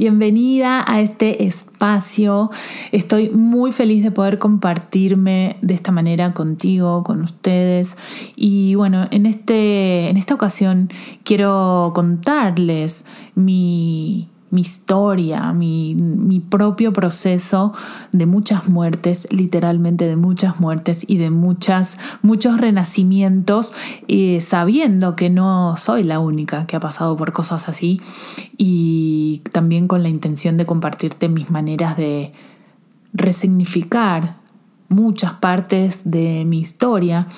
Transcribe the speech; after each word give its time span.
Bienvenida 0.00 0.82
a 0.88 1.02
este 1.02 1.44
espacio. 1.44 2.48
Estoy 2.90 3.28
muy 3.28 3.70
feliz 3.70 4.02
de 4.02 4.10
poder 4.10 4.38
compartirme 4.38 5.58
de 5.60 5.74
esta 5.74 5.92
manera 5.92 6.32
contigo, 6.32 7.04
con 7.04 7.20
ustedes. 7.20 7.98
Y 8.34 8.76
bueno, 8.76 9.08
en, 9.10 9.26
este, 9.26 10.08
en 10.08 10.16
esta 10.16 10.32
ocasión 10.32 10.88
quiero 11.22 11.92
contarles 11.94 13.04
mi, 13.34 14.29
mi 14.50 14.62
historia, 14.62 15.52
mi, 15.52 16.42
propio 16.48 16.92
proceso 16.92 17.72
de 18.12 18.26
muchas 18.26 18.68
muertes, 18.68 19.28
literalmente 19.30 20.06
de 20.06 20.16
muchas 20.16 20.58
muertes 20.58 21.04
y 21.08 21.18
de 21.18 21.30
muchas, 21.30 21.98
muchos 22.22 22.60
renacimientos, 22.60 23.72
eh, 24.08 24.40
sabiendo 24.40 25.14
que 25.14 25.30
no 25.30 25.76
soy 25.76 26.02
la 26.02 26.18
única 26.18 26.66
que 26.66 26.76
ha 26.76 26.80
pasado 26.80 27.16
por 27.16 27.32
cosas 27.32 27.68
así 27.68 28.00
y 28.56 29.42
también 29.52 29.86
con 29.86 30.02
la 30.02 30.08
intención 30.08 30.56
de 30.56 30.66
compartirte 30.66 31.28
mis 31.28 31.50
maneras 31.50 31.96
de 31.96 32.32
resignificar 33.12 34.36
muchas 34.88 35.34
partes 35.34 36.10
de 36.10 36.44
mi 36.44 36.58
historia 36.58 37.28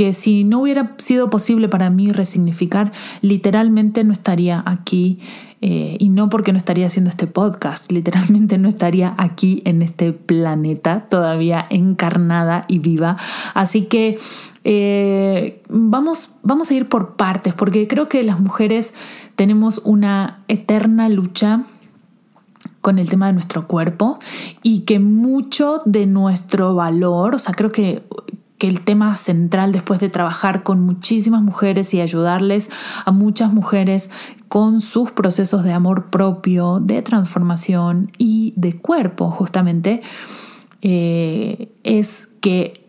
que 0.00 0.14
si 0.14 0.44
no 0.44 0.60
hubiera 0.60 0.94
sido 0.96 1.28
posible 1.28 1.68
para 1.68 1.90
mí 1.90 2.10
resignificar, 2.10 2.90
literalmente 3.20 4.02
no 4.02 4.12
estaría 4.12 4.62
aquí 4.64 5.18
eh, 5.60 5.98
y 6.00 6.08
no 6.08 6.30
porque 6.30 6.52
no 6.52 6.56
estaría 6.56 6.86
haciendo 6.86 7.10
este 7.10 7.26
podcast, 7.26 7.92
literalmente 7.92 8.56
no 8.56 8.66
estaría 8.66 9.14
aquí 9.18 9.60
en 9.66 9.82
este 9.82 10.14
planeta 10.14 11.02
todavía 11.10 11.66
encarnada 11.68 12.64
y 12.66 12.78
viva. 12.78 13.18
Así 13.52 13.82
que 13.82 14.16
eh, 14.64 15.60
vamos, 15.68 16.30
vamos 16.42 16.70
a 16.70 16.74
ir 16.74 16.88
por 16.88 17.16
partes, 17.16 17.52
porque 17.52 17.86
creo 17.86 18.08
que 18.08 18.22
las 18.22 18.40
mujeres 18.40 18.94
tenemos 19.36 19.82
una 19.84 20.44
eterna 20.48 21.10
lucha 21.10 21.64
con 22.80 22.98
el 22.98 23.10
tema 23.10 23.26
de 23.26 23.34
nuestro 23.34 23.66
cuerpo 23.66 24.18
y 24.62 24.80
que 24.86 24.98
mucho 24.98 25.82
de 25.84 26.06
nuestro 26.06 26.74
valor, 26.74 27.34
o 27.34 27.38
sea, 27.38 27.52
creo 27.52 27.70
que 27.70 28.02
que 28.60 28.68
el 28.68 28.82
tema 28.82 29.16
central 29.16 29.72
después 29.72 30.00
de 30.00 30.10
trabajar 30.10 30.62
con 30.62 30.80
muchísimas 30.80 31.40
mujeres 31.40 31.94
y 31.94 32.02
ayudarles 32.02 32.70
a 33.06 33.10
muchas 33.10 33.54
mujeres 33.54 34.10
con 34.48 34.82
sus 34.82 35.10
procesos 35.12 35.64
de 35.64 35.72
amor 35.72 36.10
propio, 36.10 36.78
de 36.78 37.00
transformación 37.00 38.12
y 38.18 38.52
de 38.56 38.76
cuerpo, 38.76 39.30
justamente, 39.30 40.02
eh, 40.82 41.72
es 41.84 42.28
que 42.42 42.79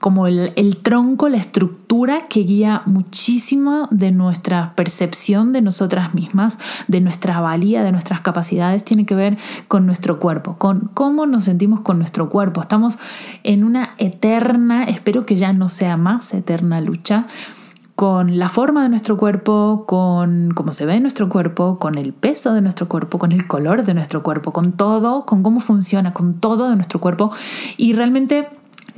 como 0.00 0.28
el, 0.28 0.76
tronco, 0.82 1.28
la 1.28 1.38
estructura 1.38 2.26
que 2.28 2.40
guía 2.40 2.82
muchísimo 2.86 3.88
de 3.90 4.12
nuestra 4.12 4.74
percepción 4.76 5.52
de 5.52 5.60
nosotras 5.60 6.14
mismas, 6.14 6.58
de 6.86 7.00
nuestra 7.00 7.40
valía, 7.40 7.82
de 7.82 7.90
nuestras 7.90 8.20
capacidades, 8.20 8.84
tiene 8.84 9.06
que 9.06 9.16
ver 9.16 9.38
con 9.66 9.86
nuestro 9.86 10.20
cuerpo, 10.20 10.56
con 10.56 10.90
cómo 10.94 11.26
nos 11.26 11.44
sentimos 11.44 11.80
con 11.80 11.98
nuestro 11.98 12.28
cuerpo. 12.28 12.60
Estamos 12.60 12.98
en 13.42 13.64
una 13.64 13.94
eterna, 13.98 14.84
espero 14.84 15.26
que 15.26 15.34
ya 15.34 15.52
no 15.52 15.68
sea 15.68 15.96
más 15.96 16.32
eterna 16.32 16.80
lucha 16.80 17.26
con 17.96 18.38
la 18.38 18.48
forma 18.48 18.84
de 18.84 18.90
nuestro 18.90 19.16
cuerpo, 19.16 19.82
con 19.84 20.52
cómo 20.54 20.70
se 20.70 20.86
ve 20.86 21.00
nuestro 21.00 21.28
cuerpo, 21.28 21.80
con 21.80 21.98
el 21.98 22.12
peso 22.12 22.54
de 22.54 22.60
nuestro 22.60 22.86
cuerpo, 22.86 23.18
con 23.18 23.32
el 23.32 23.48
color 23.48 23.84
de 23.84 23.92
nuestro 23.92 24.22
cuerpo, 24.22 24.52
con 24.52 24.70
todo, 24.70 25.26
con 25.26 25.42
cómo 25.42 25.58
funciona, 25.58 26.12
con 26.12 26.38
todo 26.38 26.70
de 26.70 26.76
nuestro 26.76 27.00
cuerpo. 27.00 27.32
Y 27.76 27.94
realmente 27.94 28.48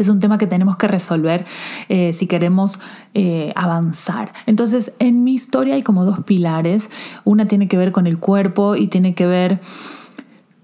es 0.00 0.08
un 0.08 0.18
tema 0.18 0.38
que 0.38 0.46
tenemos 0.46 0.76
que 0.76 0.88
resolver 0.88 1.44
eh, 1.88 2.12
si 2.12 2.26
queremos 2.26 2.80
eh, 3.14 3.52
avanzar. 3.54 4.32
Entonces, 4.46 4.94
en 4.98 5.24
mi 5.24 5.34
historia 5.34 5.74
hay 5.74 5.82
como 5.82 6.04
dos 6.04 6.20
pilares. 6.24 6.90
Una 7.24 7.46
tiene 7.46 7.68
que 7.68 7.76
ver 7.76 7.92
con 7.92 8.06
el 8.06 8.18
cuerpo 8.18 8.76
y 8.76 8.88
tiene 8.88 9.14
que 9.14 9.26
ver 9.26 9.60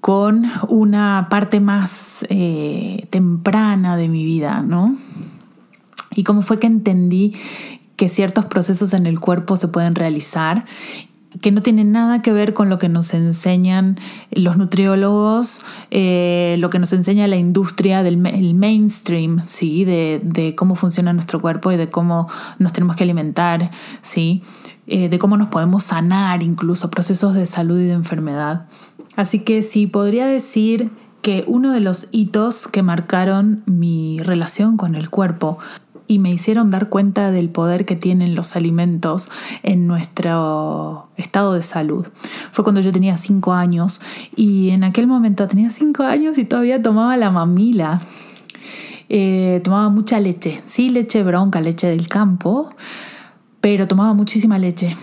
con 0.00 0.46
una 0.68 1.26
parte 1.30 1.60
más 1.60 2.24
eh, 2.28 3.06
temprana 3.10 3.96
de 3.96 4.08
mi 4.08 4.24
vida, 4.24 4.62
¿no? 4.62 4.96
Y 6.14 6.24
cómo 6.24 6.42
fue 6.42 6.58
que 6.58 6.66
entendí 6.66 7.34
que 7.96 8.08
ciertos 8.08 8.44
procesos 8.44 8.92
en 8.94 9.06
el 9.06 9.20
cuerpo 9.20 9.56
se 9.56 9.68
pueden 9.68 9.94
realizar 9.94 10.64
que 11.40 11.52
no 11.52 11.62
tiene 11.62 11.84
nada 11.84 12.22
que 12.22 12.32
ver 12.32 12.54
con 12.54 12.68
lo 12.68 12.78
que 12.78 12.88
nos 12.88 13.12
enseñan 13.14 13.98
los 14.30 14.56
nutriólogos, 14.56 15.62
eh, 15.90 16.56
lo 16.58 16.70
que 16.70 16.78
nos 16.78 16.92
enseña 16.92 17.26
la 17.26 17.36
industria 17.36 18.02
del 18.02 18.16
mainstream, 18.16 19.42
¿sí? 19.42 19.84
De, 19.84 20.54
cómo 20.56 20.74
funciona 20.74 21.12
nuestro 21.12 21.40
cuerpo 21.40 21.72
y 21.72 21.76
de 21.76 21.90
cómo 21.90 22.28
nos 22.58 22.72
tenemos 22.72 22.96
que 22.96 23.04
alimentar, 23.04 23.70
¿sí? 24.02 24.42
Eh, 24.86 25.08
de 25.08 25.18
cómo 25.18 25.36
nos 25.36 25.48
podemos 25.48 25.84
sanar 25.84 26.42
incluso 26.42 26.90
procesos 26.90 27.34
de 27.34 27.46
salud 27.46 27.80
y 27.80 27.86
de 27.86 27.92
enfermedad. 27.92 28.66
Así 29.16 29.40
que 29.40 29.62
sí, 29.62 29.86
podría 29.86 30.26
decir 30.26 30.90
que 31.22 31.42
uno 31.48 31.72
de 31.72 31.80
los 31.80 32.08
hitos 32.12 32.68
que 32.68 32.82
marcaron 32.82 33.64
mi 33.66 34.18
relación 34.22 34.76
con 34.76 34.94
el 34.94 35.10
cuerpo 35.10 35.58
y 36.08 36.18
me 36.18 36.32
hicieron 36.32 36.70
dar 36.70 36.88
cuenta 36.88 37.30
del 37.30 37.48
poder 37.48 37.84
que 37.84 37.96
tienen 37.96 38.34
los 38.34 38.56
alimentos 38.56 39.30
en 39.62 39.86
nuestro 39.86 41.08
estado 41.16 41.54
de 41.54 41.62
salud. 41.62 42.06
Fue 42.52 42.64
cuando 42.64 42.80
yo 42.80 42.92
tenía 42.92 43.16
cinco 43.16 43.52
años 43.52 44.00
y 44.34 44.70
en 44.70 44.84
aquel 44.84 45.06
momento 45.06 45.46
tenía 45.48 45.70
cinco 45.70 46.04
años 46.04 46.38
y 46.38 46.44
todavía 46.44 46.80
tomaba 46.80 47.16
la 47.16 47.30
mamila. 47.30 48.00
Eh, 49.08 49.60
tomaba 49.62 49.88
mucha 49.88 50.18
leche, 50.18 50.62
sí, 50.66 50.90
leche 50.90 51.22
bronca, 51.22 51.60
leche 51.60 51.86
del 51.86 52.08
campo, 52.08 52.70
pero 53.60 53.86
tomaba 53.86 54.14
muchísima 54.14 54.58
leche, 54.58 54.96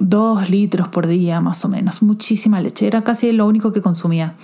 dos 0.00 0.48
litros 0.48 0.88
por 0.88 1.06
día 1.06 1.42
más 1.42 1.62
o 1.64 1.68
menos, 1.68 2.02
muchísima 2.02 2.62
leche, 2.62 2.86
era 2.86 3.02
casi 3.02 3.32
lo 3.32 3.46
único 3.46 3.70
que 3.70 3.82
consumía. 3.82 4.34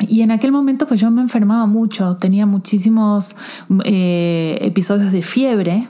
Y 0.00 0.22
en 0.22 0.30
aquel 0.30 0.52
momento 0.52 0.86
pues 0.86 1.00
yo 1.00 1.10
me 1.10 1.22
enfermaba 1.22 1.66
mucho, 1.66 2.16
tenía 2.16 2.46
muchísimos 2.46 3.34
eh, 3.84 4.58
episodios 4.60 5.12
de 5.12 5.22
fiebre 5.22 5.88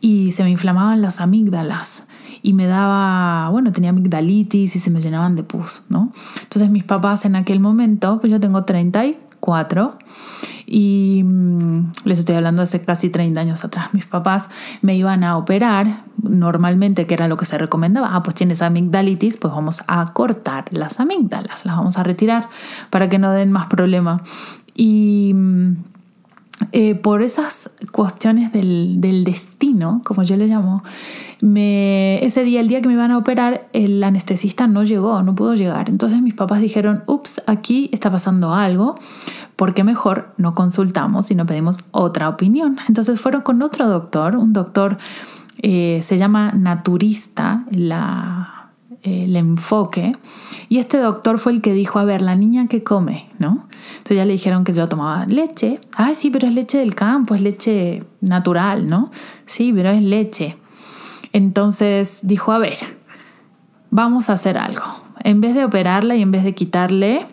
y 0.00 0.30
se 0.30 0.42
me 0.42 0.50
inflamaban 0.50 1.02
las 1.02 1.20
amígdalas 1.20 2.06
y 2.42 2.54
me 2.54 2.66
daba, 2.66 3.50
bueno, 3.50 3.70
tenía 3.70 3.90
amigdalitis 3.90 4.74
y 4.74 4.78
se 4.78 4.90
me 4.90 5.00
llenaban 5.00 5.36
de 5.36 5.42
pus, 5.42 5.82
¿no? 5.88 6.12
Entonces 6.42 6.70
mis 6.70 6.84
papás 6.84 7.24
en 7.24 7.36
aquel 7.36 7.60
momento, 7.60 8.18
pues 8.20 8.30
yo 8.30 8.40
tengo 8.40 8.64
34 8.64 9.31
y 9.31 9.31
mm, 11.24 11.92
les 12.04 12.18
estoy 12.18 12.36
hablando 12.36 12.62
hace 12.62 12.82
casi 12.82 13.10
30 13.10 13.40
años 13.40 13.64
atrás, 13.64 13.92
mis 13.92 14.06
papás 14.06 14.48
me 14.80 14.96
iban 14.96 15.24
a 15.24 15.36
operar 15.36 16.04
normalmente, 16.22 17.06
que 17.06 17.14
era 17.14 17.28
lo 17.28 17.36
que 17.36 17.44
se 17.44 17.58
recomendaba, 17.58 18.14
ah, 18.14 18.22
pues 18.22 18.34
tienes 18.36 18.62
amigdalitis, 18.62 19.36
pues 19.36 19.52
vamos 19.52 19.82
a 19.88 20.12
cortar 20.12 20.64
las 20.70 21.00
amígdalas, 21.00 21.66
las 21.66 21.76
vamos 21.76 21.98
a 21.98 22.02
retirar 22.02 22.48
para 22.90 23.08
que 23.08 23.18
no 23.18 23.32
den 23.32 23.52
más 23.52 23.66
problema. 23.66 24.22
Y 24.74 25.32
mm, 25.34 25.76
eh, 26.72 26.94
por 26.94 27.22
esas 27.22 27.70
cuestiones 27.90 28.52
del, 28.52 29.24
destino, 29.24 30.00
como 30.04 30.22
yo 30.22 30.36
le 30.36 30.46
llamo, 30.46 30.82
me, 31.40 32.24
ese 32.24 32.44
día, 32.44 32.60
el 32.60 32.68
día 32.68 32.80
que 32.80 32.88
me 32.88 32.94
iban 32.94 33.10
a 33.10 33.18
operar, 33.18 33.68
el 33.72 34.02
anestesista 34.02 34.66
no 34.66 34.84
llegó, 34.84 35.22
no 35.22 35.34
pudo 35.34 35.54
llegar. 35.54 35.88
Entonces 35.88 36.22
mis 36.22 36.34
papás 36.34 36.60
dijeron, 36.60 37.02
ups, 37.06 37.42
aquí 37.46 37.90
está 37.92 38.10
pasando 38.10 38.54
algo, 38.54 38.94
porque 39.56 39.84
mejor 39.84 40.34
no 40.36 40.54
consultamos 40.54 41.30
y 41.30 41.34
no 41.34 41.46
pedimos 41.46 41.84
otra 41.90 42.28
opinión. 42.28 42.78
Entonces 42.88 43.20
fueron 43.20 43.42
con 43.42 43.62
otro 43.62 43.88
doctor, 43.88 44.36
un 44.36 44.52
doctor 44.52 44.98
eh, 45.58 46.00
se 46.02 46.18
llama 46.18 46.52
naturista, 46.52 47.64
la, 47.70 48.61
el 49.02 49.36
enfoque, 49.36 50.12
y 50.68 50.78
este 50.78 50.98
doctor 50.98 51.38
fue 51.38 51.52
el 51.52 51.60
que 51.60 51.72
dijo, 51.72 51.98
a 51.98 52.04
ver, 52.04 52.22
la 52.22 52.34
niña 52.34 52.68
que 52.68 52.82
come, 52.82 53.28
¿no? 53.38 53.66
Entonces 53.92 54.16
ya 54.16 54.24
le 54.24 54.32
dijeron 54.32 54.64
que 54.64 54.72
yo 54.72 54.88
tomaba 54.88 55.26
leche. 55.26 55.80
Ay, 55.94 56.14
sí, 56.14 56.30
pero 56.30 56.46
es 56.46 56.54
leche 56.54 56.78
del 56.78 56.94
campo, 56.94 57.34
es 57.34 57.42
leche 57.42 58.04
natural, 58.20 58.86
¿no? 58.86 59.10
Sí, 59.44 59.72
pero 59.72 59.90
es 59.90 60.02
leche. 60.02 60.56
Entonces 61.32 62.20
dijo, 62.22 62.52
a 62.52 62.58
ver, 62.58 62.78
vamos 63.90 64.30
a 64.30 64.34
hacer 64.34 64.58
algo. 64.58 64.82
En 65.24 65.40
vez 65.40 65.54
de 65.54 65.64
operarla 65.64 66.16
y 66.16 66.22
en 66.22 66.30
vez 66.30 66.44
de 66.44 66.54
quitarle 66.54 67.26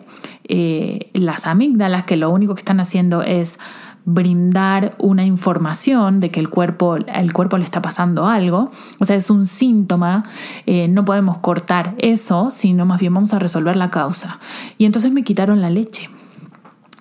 eh, 0.44 1.10
las 1.12 1.46
amígdalas, 1.46 2.04
que 2.04 2.16
lo 2.16 2.30
único 2.30 2.54
que 2.54 2.60
están 2.60 2.80
haciendo 2.80 3.22
es 3.22 3.58
brindar 4.04 4.94
una 4.98 5.24
información 5.24 6.20
de 6.20 6.30
que 6.30 6.40
el 6.40 6.48
cuerpo, 6.48 6.96
el 6.96 7.32
cuerpo 7.32 7.58
le 7.58 7.64
está 7.64 7.82
pasando 7.82 8.26
algo, 8.26 8.70
o 8.98 9.04
sea, 9.04 9.16
es 9.16 9.30
un 9.30 9.46
síntoma, 9.46 10.24
eh, 10.66 10.88
no 10.88 11.04
podemos 11.04 11.38
cortar 11.38 11.94
eso, 11.98 12.50
sino 12.50 12.86
más 12.86 13.00
bien 13.00 13.14
vamos 13.14 13.34
a 13.34 13.38
resolver 13.38 13.76
la 13.76 13.90
causa. 13.90 14.38
Y 14.78 14.84
entonces 14.84 15.12
me 15.12 15.22
quitaron 15.22 15.60
la 15.60 15.70
leche. 15.70 16.08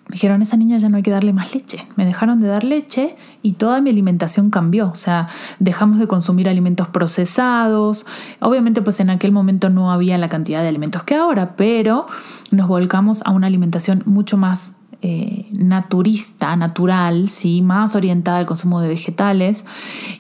me 0.08 0.14
dijeron, 0.14 0.42
esa 0.42 0.58
niña 0.58 0.78
ya 0.78 0.90
no 0.90 0.98
hay 0.98 1.04
que 1.04 1.12
darle 1.12 1.34
más 1.34 1.54
leche. 1.54 1.88
Me 1.96 2.06
dejaron 2.06 2.42
de 2.42 2.48
dar 2.48 2.64
leche 2.64 3.16
y 3.44 3.54
toda 3.54 3.80
mi 3.80 3.92
alimentación 3.92 4.50
cambió. 4.50 4.90
O 4.90 4.96
sea, 4.96 5.28
dejamos 5.60 6.00
de 6.00 6.08
consumir 6.08 6.50
alimentos 6.50 6.88
procesados. 6.88 8.06
Obviamente, 8.40 8.82
pues 8.82 9.00
en 9.00 9.12
aquel 9.12 9.32
momento 9.32 9.70
no 9.70 9.92
había 9.92 10.18
la 10.18 10.28
cantidad 10.28 10.64
de 10.64 10.68
alimentos 10.68 11.04
que 11.04 11.16
ahora, 11.16 11.56
pero 11.56 12.08
nos 12.50 12.68
volcamos 12.68 13.22
a 13.24 13.32
una 13.32 13.48
alimentación 13.48 14.02
mucho 14.06 14.36
más 14.36 14.74
eh, 15.02 15.48
naturista, 15.52 16.56
natural, 16.56 17.30
¿sí? 17.30 17.62
más 17.62 17.96
orientada 17.96 18.40
al 18.40 18.46
consumo 18.46 18.82
de 18.82 18.88
vegetales 18.88 19.66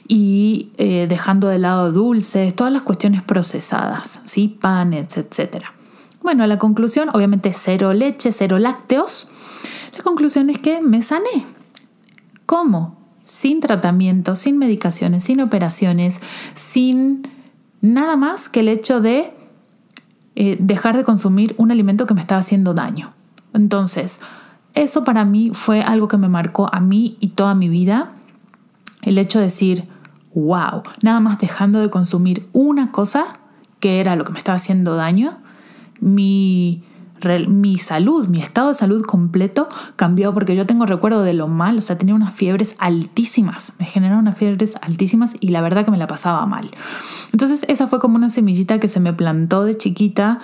y 0.07 0.71
eh, 0.77 1.05
dejando 1.09 1.47
de 1.47 1.59
lado 1.59 1.91
dulces, 1.91 2.55
todas 2.55 2.71
las 2.71 2.83
cuestiones 2.83 3.21
procesadas, 3.21 4.21
¿sí? 4.25 4.47
panes, 4.47 5.17
etc. 5.17 5.65
Bueno, 6.21 6.45
la 6.47 6.57
conclusión, 6.57 7.09
obviamente 7.13 7.51
cero 7.53 7.93
leche, 7.93 8.31
cero 8.31 8.59
lácteos 8.59 9.27
la 9.99 10.03
conclusión 10.03 10.49
es 10.49 10.57
que 10.57 10.81
me 10.81 11.01
sané. 11.01 11.45
¿Cómo? 12.45 12.97
Sin 13.21 13.59
tratamiento, 13.59 14.35
sin 14.35 14.57
medicaciones, 14.57 15.23
sin 15.23 15.41
operaciones, 15.41 16.21
sin 16.53 17.27
nada 17.81 18.15
más 18.15 18.47
que 18.47 18.61
el 18.61 18.69
hecho 18.69 19.01
de 19.01 19.33
eh, 20.35 20.55
dejar 20.57 20.95
de 20.95 21.03
consumir 21.03 21.53
un 21.57 21.71
alimento 21.71 22.07
que 22.07 22.13
me 22.13 22.21
estaba 22.21 22.39
haciendo 22.39 22.73
daño. 22.73 23.11
Entonces, 23.53 24.21
eso 24.74 25.04
para 25.04 25.25
mí 25.25 25.51
fue 25.54 25.81
algo 25.81 26.07
que 26.07 26.18
me 26.18 26.30
marcó 26.30 26.74
a 26.74 26.80
mí 26.80 27.18
y 27.19 27.30
toda 27.30 27.56
mi 27.56 27.69
vida. 27.69 28.12
El 29.01 29.18
hecho 29.18 29.39
de 29.39 29.45
decir, 29.45 29.88
wow, 30.33 30.83
nada 31.01 31.19
más 31.19 31.39
dejando 31.39 31.80
de 31.80 31.89
consumir 31.89 32.48
una 32.54 32.92
cosa 32.92 33.39
que 33.80 34.00
era 34.00 34.16
lo 34.16 34.24
que 34.24 34.31
me 34.31 34.38
estaba 34.38 34.57
haciendo 34.57 34.95
daño, 34.95 35.38
mi 36.01 36.83
mi 37.48 37.77
salud, 37.77 38.27
mi 38.27 38.39
estado 38.39 38.69
de 38.69 38.74
salud 38.74 39.04
completo 39.04 39.68
cambió 39.95 40.33
porque 40.33 40.56
yo 40.56 40.66
tengo 40.66 40.86
recuerdo 40.86 41.24
de 41.24 41.33
lo 41.33 41.48
mal, 41.48 41.77
o 41.77 41.81
sea, 41.81 41.98
tenía 41.98 42.15
unas 42.15 42.33
fiebres 42.33 42.75
altísimas, 42.80 43.74
me 43.80 43.86
generaron 43.86 44.22
unas 44.22 44.38
fiebres 44.38 44.77
altísimas 44.81 45.36
y 45.39 45.50
la 45.50 45.62
verdad 45.62 45.86
que 45.86 45.92
me 45.92 45.98
la 45.98 46.07
pasaba 46.07 46.45
mal. 46.45 46.69
Entonces 47.33 47.65
esa 47.68 47.88
fue 47.88 48.00
como 48.00 48.15
una 48.15 48.30
semillita 48.30 48.80
que 48.80 48.88
se 48.88 49.00
me 49.00 49.13
plantó 49.13 49.63
de 49.63 49.75
chiquita 49.75 50.39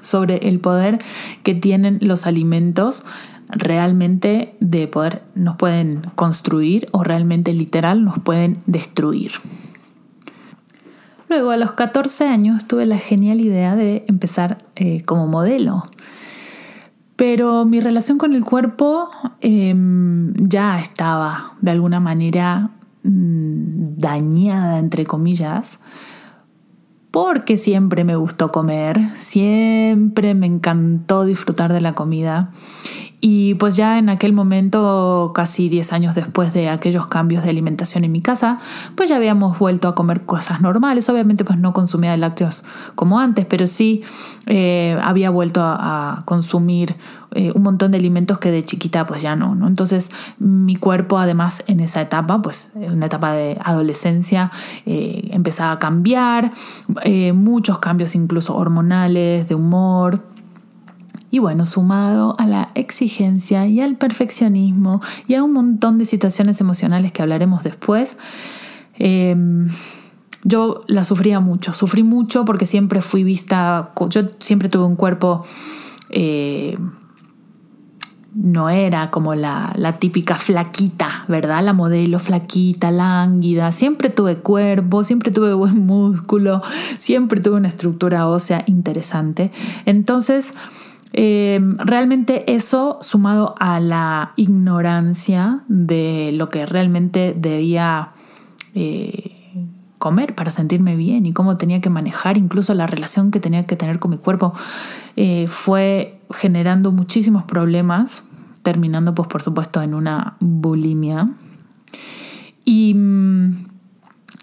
sobre 0.00 0.48
el 0.48 0.60
poder 0.60 0.98
que 1.42 1.54
tienen 1.54 1.98
los 2.02 2.26
alimentos 2.26 3.04
realmente 3.50 4.56
de 4.60 4.88
poder 4.88 5.22
nos 5.34 5.56
pueden 5.56 6.02
construir 6.14 6.88
o 6.92 7.02
realmente 7.02 7.52
literal 7.52 8.04
nos 8.04 8.18
pueden 8.18 8.58
destruir. 8.66 9.32
Luego, 11.28 11.50
a 11.50 11.56
los 11.58 11.72
14 11.72 12.26
años, 12.26 12.66
tuve 12.66 12.86
la 12.86 12.98
genial 12.98 13.40
idea 13.40 13.76
de 13.76 14.04
empezar 14.08 14.64
eh, 14.76 15.02
como 15.04 15.26
modelo. 15.26 15.84
Pero 17.16 17.64
mi 17.66 17.80
relación 17.80 18.16
con 18.16 18.32
el 18.32 18.44
cuerpo 18.44 19.10
em, 19.40 20.32
ya 20.36 20.80
estaba 20.80 21.54
de 21.60 21.72
alguna 21.72 22.00
manera 22.00 22.70
mm, 23.02 23.98
dañada, 23.98 24.78
entre 24.78 25.04
comillas, 25.04 25.80
porque 27.10 27.56
siempre 27.56 28.04
me 28.04 28.16
gustó 28.16 28.50
comer, 28.52 29.10
siempre 29.16 30.34
me 30.34 30.46
encantó 30.46 31.24
disfrutar 31.24 31.72
de 31.72 31.80
la 31.80 31.94
comida 31.94 32.52
y 33.20 33.54
pues 33.54 33.74
ya 33.76 33.98
en 33.98 34.10
aquel 34.10 34.32
momento, 34.32 35.32
casi 35.34 35.68
10 35.68 35.92
años 35.92 36.14
después 36.14 36.52
de 36.52 36.68
aquellos 36.68 37.08
cambios 37.08 37.42
de 37.42 37.50
alimentación 37.50 38.04
en 38.04 38.12
mi 38.12 38.20
casa, 38.20 38.60
pues 38.94 39.08
ya 39.08 39.16
habíamos 39.16 39.58
vuelto 39.58 39.88
a 39.88 39.94
comer 39.96 40.22
cosas 40.22 40.60
normales. 40.60 41.08
Obviamente 41.08 41.44
pues 41.44 41.58
no 41.58 41.72
consumía 41.72 42.16
lácteos 42.16 42.64
como 42.94 43.18
antes, 43.18 43.44
pero 43.46 43.66
sí 43.66 44.02
eh, 44.46 44.96
había 45.02 45.30
vuelto 45.30 45.62
a, 45.64 46.22
consumir 46.26 46.96
eh, 47.32 47.52
un 47.54 47.62
montón 47.62 47.90
de 47.90 47.98
alimentos 47.98 48.38
que 48.38 48.50
de 48.50 48.62
chiquita 48.62 49.06
pues 49.06 49.20
ya 49.20 49.34
no, 49.34 49.54
¿no? 49.54 49.66
Entonces 49.66 50.10
mi 50.38 50.76
cuerpo 50.76 51.18
además 51.18 51.64
en 51.66 51.80
esa 51.80 52.00
etapa, 52.00 52.40
pues 52.40 52.70
en 52.76 52.92
una 52.92 53.06
etapa 53.06 53.32
de 53.32 53.58
adolescencia, 53.64 54.50
eh, 54.86 55.28
empezaba 55.32 55.72
a 55.72 55.78
cambiar, 55.78 56.52
muchos 57.34 57.78
cambios 57.78 58.14
incluso 58.14 58.54
hormonales, 58.54 59.48
de 59.48 59.54
humor 59.54 60.22
y 61.30 61.40
bueno, 61.40 61.66
sumado 61.66 62.34
a 62.38 62.46
la 62.46 62.70
exigencia 62.74 63.66
y 63.66 63.80
al 63.80 63.96
perfeccionismo 63.96 65.02
y 65.26 65.34
a 65.34 65.42
un 65.42 65.52
montón 65.52 65.98
de 65.98 66.04
situaciones 66.04 66.60
emocionales 66.60 67.12
que 67.12 67.22
hablaremos 67.22 67.64
después, 67.64 68.16
em, 68.98 69.68
yo 70.44 70.80
la 70.86 71.04
sufría 71.04 71.40
mucho. 71.40 71.72
Sufrí 71.74 72.02
mucho 72.02 72.44
porque 72.44 72.64
siempre 72.64 73.02
fui 73.02 73.24
vista, 73.24 73.92
yo 74.08 74.22
siempre 74.40 74.68
tuve 74.68 74.84
un 74.84 74.96
cuerpo... 74.96 75.44
Eh, 76.10 76.76
no 78.34 78.68
era 78.68 79.08
como 79.08 79.34
la, 79.34 79.72
la, 79.76 79.98
típica 79.98 80.36
flaquita, 80.36 81.24
¿verdad? 81.26 81.62
La 81.64 81.72
modelo 81.72 82.20
flaquita, 82.20 82.90
lánguida. 82.92 83.72
Siempre 83.72 84.10
tuve 84.10 84.36
cuerpo, 84.36 85.02
siempre 85.02 85.32
tuve 85.32 85.54
buen 85.54 85.86
músculo, 85.86 86.62
siempre 86.98 87.40
tuve 87.40 87.56
una 87.56 87.66
estructura 87.66 88.28
ósea 88.28 88.62
interesante. 88.66 89.50
Entonces, 89.86 90.54
Em, 91.12 91.76
realmente 91.78 92.54
eso, 92.54 92.98
sumado 93.00 93.54
a 93.58 93.80
la 93.80 94.32
ignorancia 94.36 95.62
de 95.68 96.32
lo 96.34 96.48
que 96.50 96.66
realmente 96.66 97.34
debía 97.36 98.12
eh, 98.74 99.38
comer 99.98 100.34
para 100.34 100.50
sentirme 100.50 100.96
bien 100.96 101.26
y 101.26 101.32
cómo 101.32 101.56
tenía 101.56 101.80
que 101.80 101.90
manejar 101.90 102.36
incluso 102.36 102.74
la 102.74 102.86
relación 102.86 103.30
que 103.30 103.40
tenía 103.40 103.66
que 103.66 103.76
tener 103.76 103.98
con 103.98 104.12
mi 104.12 104.18
cuerpo, 104.18 104.54
eh, 105.16 105.46
fue 105.48 106.20
generando 106.30 106.92
muchísimos 106.92 107.44
problemas, 107.44 108.26
terminando 108.62 109.14
pues 109.14 109.28
por 109.28 109.42
supuesto 109.42 109.82
en 109.82 109.94
una 109.94 110.36
bulimia. 110.40 111.30
Y 112.64 112.94
mm, 112.94 113.66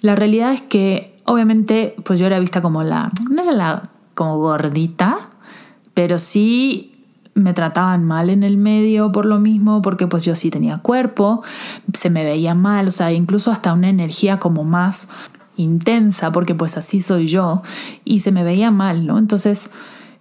la 0.02 0.16
realidad 0.16 0.54
es 0.54 0.62
que 0.62 1.22
obviamente 1.26 1.96
pues 2.04 2.20
yo 2.20 2.26
era 2.26 2.40
vista 2.40 2.62
como 2.62 2.84
la, 2.84 3.12
no 3.30 3.42
era 3.42 3.52
la 3.52 3.90
como 4.14 4.38
gordita, 4.40 5.30
pero 5.95 6.19
sí 6.19 6.92
me 7.33 7.53
trataban 7.53 8.06
mal 8.06 8.30
en 8.30 8.44
el 8.44 8.57
medio 8.57 9.12
por 9.12 9.25
lo 9.25 9.39
mismo, 9.39 9.81
porque 9.81 10.07
pues 10.07 10.24
yo 10.24 10.36
sí 10.36 10.51
tenía 10.51 10.77
cuerpo, 10.77 11.44
se 11.94 12.09
me 12.09 12.24
veía 12.24 12.53
mal, 12.53 12.88
o 12.88 12.92
sea, 12.92 13.12
incluso 13.12 13.51
hasta 13.51 13.74
una 13.74 13.89
energía 13.89 14.38
como 14.38 14.63
más 14.63 15.09
intensa, 15.57 16.31
porque 16.31 16.53
pues 16.53 16.77
así 16.77 17.01
soy 17.01 17.27
yo, 17.27 17.62
y 18.03 18.19
se 18.19 18.31
me 18.31 18.44
veía 18.44 18.71
mal, 18.71 19.06
¿no? 19.06 19.18
Entonces, 19.18 19.71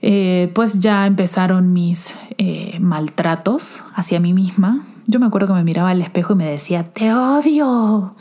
eh, 0.03 0.51
pues 0.55 0.81
ya 0.81 1.07
empezaron 1.07 1.73
mis 1.73 2.17
eh, 2.39 2.79
maltratos 2.81 3.85
hacia 3.95 4.21
mí 4.21 4.35
misma. 4.35 4.85
Yo 5.07 5.21
me 5.21 5.27
acuerdo 5.27 5.49
que 5.49 5.55
me 5.55 5.65
miraba 5.65 5.91
al 5.91 6.01
espejo 6.01 6.33
y 6.33 6.37
me 6.37 6.49
decía, 6.49 6.83
te 6.85 7.15
odio. 7.15 8.15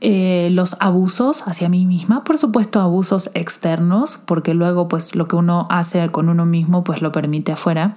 Eh, 0.00 0.48
los 0.50 0.76
abusos 0.80 1.44
hacia 1.46 1.70
mí 1.70 1.86
misma, 1.86 2.24
por 2.24 2.36
supuesto 2.36 2.80
abusos 2.80 3.30
externos, 3.32 4.18
porque 4.26 4.52
luego 4.52 4.86
pues 4.86 5.14
lo 5.14 5.28
que 5.28 5.36
uno 5.36 5.66
hace 5.70 6.06
con 6.10 6.28
uno 6.28 6.44
mismo 6.44 6.84
pues 6.84 7.00
lo 7.00 7.10
permite 7.10 7.52
afuera. 7.52 7.96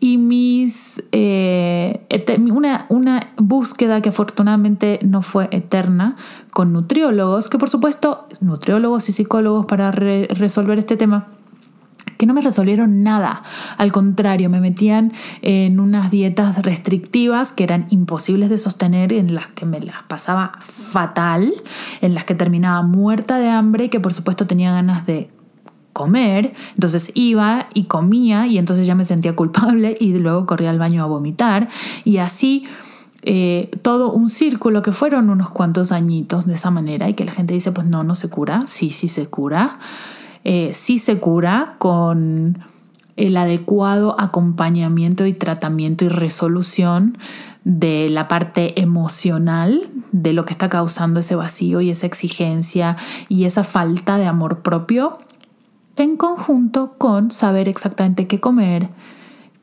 Y 0.00 0.18
mis, 0.18 1.02
eh, 1.12 2.06
una, 2.50 2.86
una 2.88 3.20
búsqueda 3.36 4.00
que 4.00 4.08
afortunadamente 4.08 4.98
no 5.02 5.22
fue 5.22 5.48
eterna 5.52 6.16
con 6.50 6.72
nutriólogos, 6.72 7.48
que 7.48 7.58
por 7.58 7.68
supuesto 7.68 8.26
nutriólogos 8.40 9.08
y 9.08 9.12
psicólogos 9.12 9.66
para 9.66 9.92
resolver 9.92 10.78
este 10.78 10.96
tema 10.96 11.28
que 12.18 12.26
no 12.26 12.34
me 12.34 12.42
resolvieron 12.42 13.02
nada. 13.02 13.42
Al 13.78 13.92
contrario, 13.92 14.50
me 14.50 14.60
metían 14.60 15.12
en 15.40 15.80
unas 15.80 16.10
dietas 16.10 16.60
restrictivas 16.62 17.52
que 17.52 17.64
eran 17.64 17.86
imposibles 17.88 18.50
de 18.50 18.58
sostener, 18.58 19.12
en 19.12 19.34
las 19.34 19.46
que 19.46 19.64
me 19.64 19.80
las 19.80 20.02
pasaba 20.02 20.58
fatal, 20.60 21.52
en 22.02 22.14
las 22.14 22.24
que 22.24 22.34
terminaba 22.34 22.82
muerta 22.82 23.38
de 23.38 23.48
hambre, 23.48 23.88
que 23.88 24.00
por 24.00 24.12
supuesto 24.12 24.46
tenía 24.46 24.72
ganas 24.72 25.06
de 25.06 25.30
comer, 25.92 26.54
entonces 26.74 27.10
iba 27.14 27.66
y 27.74 27.84
comía 27.84 28.46
y 28.46 28.58
entonces 28.58 28.86
ya 28.86 28.94
me 28.94 29.04
sentía 29.04 29.34
culpable 29.34 29.96
y 29.98 30.16
luego 30.18 30.46
corría 30.46 30.70
al 30.70 30.78
baño 30.78 31.02
a 31.02 31.06
vomitar. 31.06 31.68
Y 32.04 32.18
así 32.18 32.66
eh, 33.22 33.70
todo 33.82 34.12
un 34.12 34.28
círculo 34.28 34.82
que 34.82 34.92
fueron 34.92 35.28
unos 35.28 35.50
cuantos 35.50 35.90
añitos 35.90 36.46
de 36.46 36.54
esa 36.54 36.70
manera 36.70 37.08
y 37.08 37.14
que 37.14 37.24
la 37.24 37.32
gente 37.32 37.52
dice 37.52 37.72
pues 37.72 37.86
no, 37.86 38.04
no 38.04 38.14
se 38.14 38.30
cura, 38.30 38.62
sí, 38.66 38.90
sí 38.90 39.08
se 39.08 39.26
cura, 39.26 39.80
eh, 40.44 40.70
sí 40.72 40.98
se 40.98 41.18
cura 41.18 41.76
con 41.78 42.58
el 43.16 43.36
adecuado 43.36 44.14
acompañamiento 44.18 45.26
y 45.26 45.32
tratamiento 45.32 46.04
y 46.04 46.08
resolución 46.08 47.18
de 47.64 48.08
la 48.08 48.28
parte 48.28 48.80
emocional 48.80 49.90
de 50.12 50.32
lo 50.32 50.44
que 50.44 50.52
está 50.52 50.68
causando 50.68 51.20
ese 51.20 51.34
vacío 51.34 51.80
y 51.80 51.90
esa 51.90 52.06
exigencia 52.06 52.96
y 53.28 53.44
esa 53.44 53.64
falta 53.64 54.18
de 54.18 54.26
amor 54.26 54.60
propio 54.60 55.18
en 55.96 56.16
conjunto 56.16 56.94
con 56.96 57.30
saber 57.30 57.68
exactamente 57.68 58.28
qué 58.28 58.38
comer, 58.38 58.88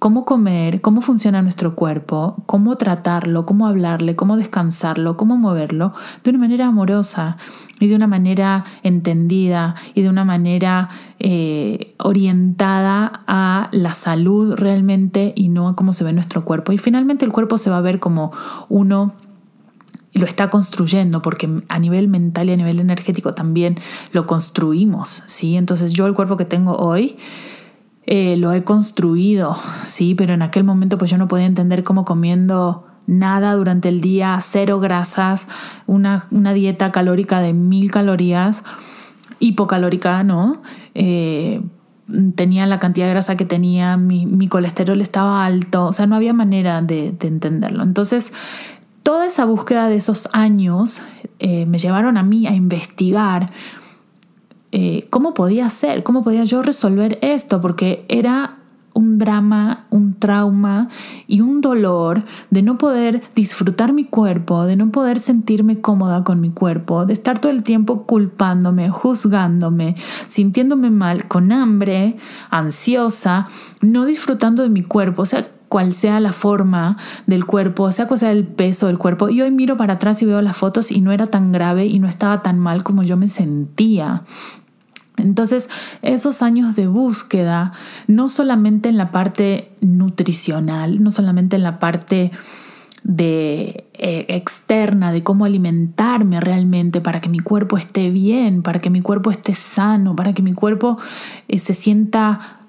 cómo 0.05 0.24
comer, 0.24 0.81
cómo 0.81 1.01
funciona 1.01 1.41
nuestro 1.41 1.74
cuerpo, 1.74 2.35
cómo 2.45 2.75
tratarlo, 2.75 3.47
cómo 3.47 3.65
hablarle, 3.65 4.15
cómo 4.15 4.38
descansarlo, 4.38 5.17
cómo 5.17 5.35
moverlo 5.35 5.93
de 6.24 6.29
una 6.29 6.38
manera 6.38 6.67
amorosa 6.67 7.38
y 7.79 7.88
de 7.88 7.95
una 7.95 8.05
manera 8.05 8.65
entendida 8.83 9.74
y 9.95 10.03
de 10.03 10.09
una 10.09 10.24
manera 10.24 10.89
eh, 11.17 11.95
orientada 11.97 13.24
a 13.25 13.67
la 13.71 13.93
salud 13.93 14.53
realmente 14.53 15.33
y 15.35 15.50
no 15.50 15.69
a 15.69 15.75
cómo 15.75 15.91
se 15.91 16.03
ve 16.03 16.13
nuestro 16.13 16.45
cuerpo. 16.45 16.71
Y 16.71 16.77
finalmente 16.77 17.25
el 17.25 17.31
cuerpo 17.31 17.57
se 17.57 17.71
va 17.71 17.79
a 17.79 17.81
ver 17.81 18.00
como 18.00 18.31
uno 18.69 19.15
lo 20.13 20.27
está 20.27 20.51
construyendo, 20.51 21.24
porque 21.24 21.50
a 21.67 21.79
nivel 21.79 22.09
mental 22.09 22.50
y 22.50 22.51
a 22.51 22.57
nivel 22.57 22.79
energético 22.79 23.33
también 23.33 23.79
lo 24.12 24.27
construimos, 24.27 25.24
¿sí? 25.25 25.57
Entonces 25.57 25.93
yo 25.93 26.05
el 26.05 26.13
cuerpo 26.13 26.38
que 26.38 26.45
tengo 26.45 26.77
hoy 26.77 27.17
eh, 28.07 28.38
lo 28.38 28.53
he 28.53 28.63
construido, 28.63 29.57
¿sí? 29.83 30.15
Pero 30.15 30.33
en 30.33 30.41
aquel 30.41 30.63
momento 30.63 30.97
pues 30.97 31.12
yo 31.12 31.17
no 31.17 31.27
podía 31.27 31.45
entender 31.45 31.83
cómo 31.83 32.05
comiendo 32.05 32.85
nada 33.07 33.53
durante 33.53 33.89
el 33.89 34.01
día, 34.01 34.38
cero 34.41 34.79
grasas, 34.79 35.47
una, 35.88 36.25
una 36.31 36.53
dieta 36.53 36.91
calórica 36.91 37.39
de 37.41 37.53
mil 37.53 37.91
calorías, 37.91 38.63
hipocalórica, 39.39 40.24
¿no? 40.24 40.62
Eh, 40.93 41.62
tenía 42.35 42.65
la 42.65 42.79
cantidad 42.79 43.07
de 43.07 43.13
grasa 43.13 43.35
que 43.35 43.45
tenía, 43.45 43.97
mi, 43.97 44.47
colesterol 44.47 45.01
estaba 45.01 45.45
alto, 45.45 45.85
o 45.85 45.93
sea, 45.93 46.05
no 46.05 46.15
había 46.15 46.33
manera 46.33 46.81
de, 46.81 47.12
de 47.12 47.27
entenderlo. 47.27 47.83
Entonces, 47.83 48.31
toda 49.03 49.25
esa 49.25 49.45
búsqueda 49.45 49.89
de 49.89 49.95
esos 49.95 50.29
años 50.33 51.01
eh, 51.39 51.65
me 51.65 51.77
llevaron 51.77 52.17
a 52.17 52.24
mí 52.24 52.47
a 52.47 52.53
investigar 52.53 53.51
eh, 54.77 55.08
cómo 55.10 55.34
podía 55.34 55.70
ser, 55.70 56.03
cómo 56.03 56.22
podía 56.22 56.44
yo 56.44 56.62
resolver 56.62 57.17
esto, 57.22 57.62
porque 57.62 58.05
era 58.10 58.58
un 58.94 59.17
drama, 59.17 59.86
un 59.89 60.15
trauma 60.20 60.89
y 61.27 61.39
un 61.39 61.62
dolor 61.62 62.24
de 62.50 62.62
no 62.62 62.77
poder 62.77 63.24
disfrutar 63.36 63.94
mi 63.94 64.03
cuerpo, 64.03 64.65
de 64.65 64.75
no 64.75 64.91
poder 64.91 65.20
sentirme 65.22 65.79
cómoda 65.79 66.25
con 66.25 66.41
mi 66.41 66.50
cuerpo, 66.50 67.05
de 67.05 67.13
estar 67.13 67.39
todo 67.39 67.53
el 67.53 67.63
tiempo 67.63 68.03
culpándome, 68.03 68.89
juzgándome, 68.89 69.96
sintiéndome 70.27 70.89
mal, 70.89 71.29
con 71.29 71.53
hambre, 71.53 72.17
ansiosa, 72.50 73.48
no 73.79 74.03
disfrutando 74.03 74.62
de 74.62 74.70
mi 74.70 74.82
cuerpo. 74.82 75.25
Sea, 75.25 75.48
cual 75.70 75.94
sea 75.94 76.20
la 76.20 76.32
forma 76.32 76.98
del 77.27 77.46
cuerpo, 77.46 77.91
sea 77.91 78.08
cual 78.08 78.20
sea 78.20 78.32
el 78.32 78.46
peso 78.46 78.88
del 78.88 78.98
cuerpo. 78.98 79.29
Y 79.29 79.41
hoy 79.41 79.51
miro 79.51 79.77
para 79.77 79.94
atrás 79.94 80.22
y 80.22 80.25
veo 80.25 80.41
las 80.41 80.55
fotos 80.55 80.91
y 80.91 81.01
no 81.01 81.12
era 81.12 81.25
tan 81.27 81.51
grave 81.51 81.86
y 81.86 82.00
no 82.00 82.08
estaba 82.08 82.41
tan 82.41 82.60
mal 82.60 82.84
como 82.84 83.03
yo 83.03 83.17
me 83.17 83.27
sentía. 83.27 84.24
Entonces, 85.17 85.69
esos 86.01 86.41
años 86.41 86.75
de 86.75 86.88
búsqueda, 86.88 87.72
no 88.07 88.27
solamente 88.27 88.89
en 88.89 88.98
la 88.98 89.12
parte 89.12 89.72
nutricional, 89.81 91.01
no 91.01 91.12
solamente 91.12 91.55
en 91.55 91.63
la 91.63 91.79
parte 91.79 92.31
de 93.03 93.86
eh, 93.93 94.25
externa 94.29 95.12
de 95.12 95.24
cómo 95.24 95.45
alimentarme 95.45 96.41
realmente 96.41 97.01
para 97.01 97.22
que 97.22 97.29
mi 97.29 97.39
cuerpo 97.39 97.77
esté 97.77 98.10
bien, 98.10 98.63
para 98.63 98.81
que 98.81 98.89
mi 98.89 99.01
cuerpo 99.01 99.29
esté 99.29 99.53
sano, 99.53 100.15
para 100.15 100.34
que 100.34 100.41
mi 100.41 100.53
cuerpo 100.53 100.98
eh, 101.48 101.60
se 101.60 101.75
sienta 101.75 102.60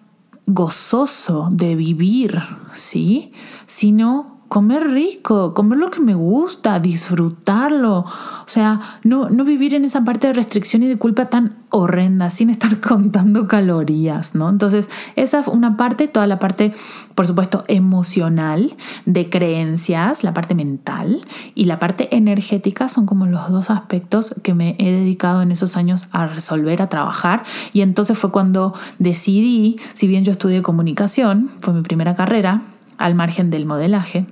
gozoso 0.45 1.49
de 1.51 1.75
vivir, 1.75 2.43
¿sí? 2.75 3.33
Sino 3.65 4.36
comer 4.49 4.89
rico, 4.91 5.55
comer 5.55 5.79
lo 5.79 5.91
que 5.91 6.01
me 6.01 6.15
gusta, 6.15 6.79
disfrutarlo. 6.79 8.01
O 8.01 8.49
sea, 8.49 8.81
no, 9.03 9.29
no 9.29 9.45
vivir 9.45 9.75
en 9.75 9.85
esa 9.85 10.05
parte 10.05 10.29
de 10.29 10.33
restricción 10.33 10.83
y 10.83 10.89
de 10.89 10.97
culpa 10.97 11.27
tan 11.27 11.57
horrenda, 11.71 12.31
sin 12.31 12.51
estar 12.51 12.81
contando 12.81 13.49
calorías, 13.49 14.35
¿no? 14.35 14.49
Entonces, 14.49 14.89
esa 15.17 15.41
es 15.41 15.49
una 15.49 15.77
parte, 15.77 16.09
toda 16.09 16.27
la 16.27 16.39
parte, 16.39 16.73
por 17.15 17.27
supuesto, 17.27 17.65
emocional, 17.67 18.77
de 19.05 19.29
creencias, 19.29 20.23
la 20.23 20.33
parte 20.33 20.55
mental 20.55 21.23
y 21.55 21.65
la 21.65 21.79
parte 21.79 22.15
energética 22.17 22.89
son 22.89 23.07
como 23.07 23.27
los 23.27 23.51
dos 23.51 23.71
aspectos 23.71 24.35
que 24.43 24.55
me 24.55 24.77
he 24.79 24.93
dedicado 24.93 25.43
en 25.43 25.51
esos 25.51 25.77
años 25.77 26.09
a 26.13 26.27
resolver, 26.29 26.83
a 26.83 26.89
trabajar. 26.89 27.43
Y 27.73 27.81
entonces 27.81 28.17
fue 28.17 28.31
cuando 28.31 28.75
decidí, 28.99 29.79
si 29.95 30.07
bien 30.07 30.25
yo 30.25 30.31
estudié 30.33 30.63
comunicación, 30.63 31.51
fue 31.61 31.75
mi 31.75 31.83
primera 31.83 32.15
carrera, 32.15 32.63
al 32.99 33.15
margen 33.15 33.51
del 33.51 33.67
modelaje, 33.67 34.27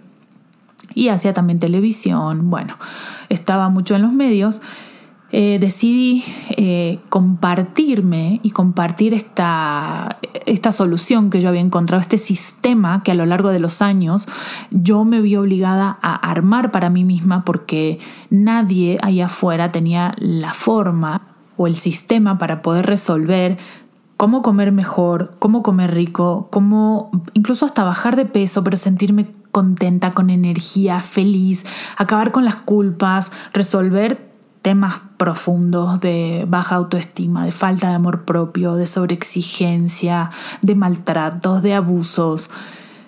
y 0.94 1.08
hacía 1.08 1.32
también 1.32 1.58
televisión, 1.58 2.50
bueno, 2.50 2.76
estaba 3.28 3.68
mucho 3.68 3.94
en 3.96 4.02
los 4.02 4.12
medios, 4.12 4.60
eh, 5.36 5.58
decidí 5.58 6.22
eh, 6.50 7.00
compartirme 7.08 8.38
y 8.44 8.50
compartir 8.50 9.14
esta, 9.14 10.18
esta 10.46 10.70
solución 10.70 11.28
que 11.30 11.40
yo 11.40 11.48
había 11.48 11.60
encontrado, 11.60 12.00
este 12.00 12.18
sistema 12.18 13.02
que 13.02 13.10
a 13.10 13.14
lo 13.16 13.26
largo 13.26 13.48
de 13.48 13.58
los 13.58 13.82
años 13.82 14.28
yo 14.70 15.04
me 15.04 15.20
vi 15.20 15.34
obligada 15.34 15.98
a 16.02 16.14
armar 16.14 16.70
para 16.70 16.88
mí 16.88 17.02
misma 17.02 17.44
porque 17.44 17.98
nadie 18.30 18.96
allá 19.02 19.26
afuera 19.26 19.72
tenía 19.72 20.14
la 20.18 20.52
forma 20.52 21.22
o 21.56 21.66
el 21.66 21.74
sistema 21.74 22.38
para 22.38 22.62
poder 22.62 22.86
resolver 22.86 23.56
cómo 24.16 24.40
comer 24.42 24.70
mejor, 24.70 25.32
cómo 25.40 25.64
comer 25.64 25.94
rico, 25.94 26.46
cómo 26.52 27.10
incluso 27.32 27.66
hasta 27.66 27.82
bajar 27.82 28.14
de 28.14 28.26
peso, 28.26 28.62
pero 28.62 28.76
sentirme 28.76 29.26
contenta, 29.54 30.10
con 30.10 30.30
energía, 30.30 30.98
feliz, 31.00 31.64
acabar 31.96 32.32
con 32.32 32.44
las 32.44 32.56
culpas, 32.56 33.30
resolver 33.52 34.32
temas 34.62 35.00
profundos 35.16 36.00
de 36.00 36.44
baja 36.48 36.74
autoestima, 36.74 37.44
de 37.44 37.52
falta 37.52 37.90
de 37.90 37.94
amor 37.94 38.24
propio, 38.24 38.74
de 38.74 38.88
sobreexigencia, 38.88 40.30
de 40.60 40.74
maltratos, 40.74 41.62
de 41.62 41.74
abusos. 41.74 42.50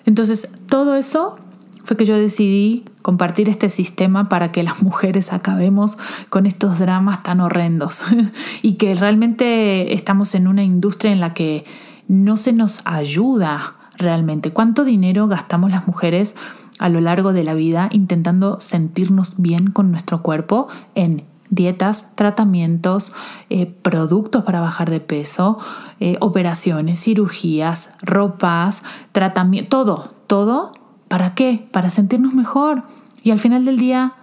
Entonces, 0.05 0.49
todo 0.69 0.95
eso 0.95 1.35
fue 1.83 1.97
que 1.97 2.05
yo 2.05 2.15
decidí 2.15 2.85
compartir 3.01 3.49
este 3.49 3.67
sistema 3.67 4.29
para 4.29 4.49
que 4.53 4.63
las 4.63 4.81
mujeres 4.81 5.33
acabemos 5.33 5.97
con 6.29 6.45
estos 6.45 6.79
dramas 6.79 7.23
tan 7.23 7.41
horrendos 7.41 8.05
y 8.61 8.75
que 8.75 8.95
realmente 8.95 9.93
estamos 9.93 10.33
en 10.33 10.47
una 10.47 10.63
industria 10.63 11.11
en 11.11 11.19
la 11.19 11.33
que 11.33 11.65
no 12.07 12.37
se 12.37 12.53
nos 12.53 12.81
ayuda 12.85 13.76
realmente. 13.97 14.51
¿Cuánto 14.51 14.83
dinero 14.83 15.27
gastamos 15.27 15.71
las 15.71 15.87
mujeres 15.87 16.35
a 16.79 16.89
lo 16.89 17.01
largo 17.01 17.33
de 17.33 17.43
la 17.43 17.53
vida 17.53 17.89
intentando 17.91 18.59
sentirnos 18.59 19.33
bien 19.37 19.71
con 19.71 19.91
nuestro 19.91 20.21
cuerpo 20.21 20.67
en 20.95 21.23
dietas, 21.49 22.09
tratamientos, 22.15 23.13
eh, 23.49 23.65
productos 23.65 24.43
para 24.43 24.59
bajar 24.59 24.89
de 24.89 24.99
peso, 24.99 25.57
eh, 25.99 26.17
operaciones, 26.19 27.01
cirugías, 27.01 27.91
ropas, 28.01 28.83
tratamiento, 29.11 29.69
todo, 29.69 30.13
todo. 30.27 30.71
¿Para 31.07 31.35
qué? 31.35 31.67
Para 31.71 31.89
sentirnos 31.89 32.33
mejor. 32.33 32.83
Y 33.23 33.31
al 33.31 33.39
final 33.39 33.65
del 33.65 33.77
día, 33.77 34.13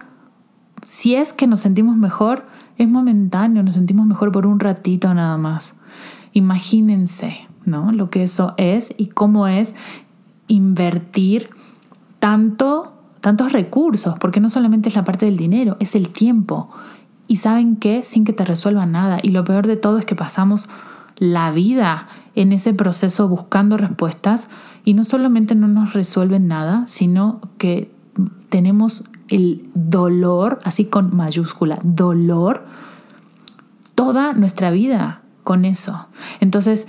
si 0.83 1.15
es 1.15 1.33
que 1.33 1.47
nos 1.47 1.61
sentimos 1.61 1.97
mejor, 1.97 2.45
es 2.77 2.87
momentáneo, 2.87 3.63
nos 3.63 3.73
sentimos 3.73 4.05
mejor 4.05 4.31
por 4.31 4.45
un 4.45 4.59
ratito 4.59 5.13
nada 5.13 5.37
más. 5.37 5.75
Imagínense, 6.33 7.47
¿no? 7.65 7.91
Lo 7.91 8.09
que 8.09 8.23
eso 8.23 8.53
es 8.57 8.93
y 8.97 9.07
cómo 9.07 9.47
es 9.47 9.75
invertir 10.47 11.49
tanto, 12.19 12.93
tantos 13.21 13.51
recursos, 13.51 14.17
porque 14.19 14.39
no 14.39 14.49
solamente 14.49 14.89
es 14.89 14.95
la 14.95 15.03
parte 15.03 15.25
del 15.25 15.37
dinero, 15.37 15.77
es 15.79 15.95
el 15.95 16.09
tiempo. 16.09 16.69
Y 17.27 17.37
saben 17.37 17.75
qué, 17.77 18.03
sin 18.03 18.23
que 18.23 18.33
te 18.33 18.45
resuelva 18.45 18.85
nada. 18.85 19.19
Y 19.21 19.29
lo 19.29 19.43
peor 19.43 19.67
de 19.67 19.77
todo 19.77 19.97
es 19.97 20.05
que 20.05 20.15
pasamos 20.15 20.69
la 21.17 21.51
vida 21.51 22.07
en 22.35 22.51
ese 22.51 22.73
proceso 22.73 23.27
buscando 23.27 23.77
respuestas 23.77 24.49
y 24.83 24.93
no 24.93 25.03
solamente 25.03 25.55
no 25.55 25.67
nos 25.67 25.93
resuelven 25.93 26.47
nada, 26.47 26.83
sino 26.87 27.39
que 27.57 27.91
tenemos 28.49 29.03
el 29.29 29.67
dolor, 29.73 30.59
así 30.63 30.85
con 30.85 31.15
mayúscula, 31.15 31.79
dolor, 31.83 32.65
toda 33.95 34.33
nuestra 34.33 34.71
vida 34.71 35.21
con 35.43 35.65
eso. 35.65 36.07
Entonces, 36.39 36.87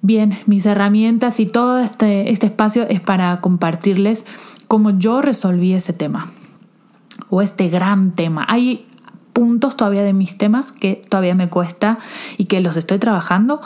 Bien, 0.00 0.38
mis 0.46 0.64
herramientas 0.64 1.40
y 1.40 1.46
todo 1.46 1.78
este, 1.78 2.30
este 2.30 2.46
espacio 2.46 2.86
es 2.88 3.00
para 3.00 3.40
compartirles 3.40 4.24
cómo 4.68 4.90
yo 4.90 5.22
resolví 5.22 5.74
ese 5.74 5.92
tema 5.92 6.30
o 7.30 7.42
este 7.42 7.68
gran 7.68 8.12
tema. 8.12 8.46
Hay 8.48 8.86
puntos 9.32 9.76
todavía 9.76 10.02
de 10.02 10.12
mis 10.12 10.38
temas 10.38 10.72
que 10.72 11.00
todavía 11.08 11.34
me 11.34 11.48
cuesta 11.48 11.98
y 12.36 12.44
que 12.44 12.60
los 12.60 12.76
estoy 12.76 12.98
trabajando, 12.98 13.60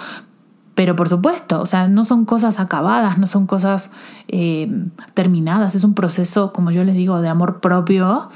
pero 0.75 0.97
por 0.97 1.09
supuesto, 1.11 1.61
o 1.61 1.67
sea, 1.67 1.87
no 1.89 2.05
son 2.05 2.25
cosas 2.25 2.61
acabadas, 2.61 3.19
no 3.19 3.27
son 3.27 3.47
cosas 3.47 3.91
eh, 4.29 4.71
terminadas, 5.12 5.75
es 5.75 5.85
un 5.85 5.93
proceso, 5.93 6.53
como 6.53 6.71
yo 6.71 6.83
les 6.83 6.95
digo, 6.95 7.21
de 7.21 7.29
amor 7.29 7.61
propio 7.61 8.31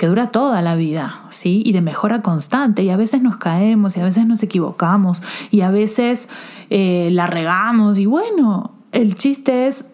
que 0.00 0.06
dura 0.06 0.28
toda 0.28 0.62
la 0.62 0.76
vida, 0.76 1.26
¿sí? 1.28 1.62
Y 1.62 1.72
de 1.72 1.82
mejora 1.82 2.22
constante. 2.22 2.82
Y 2.82 2.88
a 2.88 2.96
veces 2.96 3.20
nos 3.20 3.36
caemos, 3.36 3.98
y 3.98 4.00
a 4.00 4.04
veces 4.04 4.24
nos 4.24 4.42
equivocamos, 4.42 5.22
y 5.50 5.60
a 5.60 5.70
veces 5.70 6.30
eh, 6.70 7.10
la 7.12 7.26
regamos. 7.26 7.98
Y 7.98 8.06
bueno, 8.06 8.72
el 8.92 9.14
chiste 9.14 9.66
es 9.66 9.84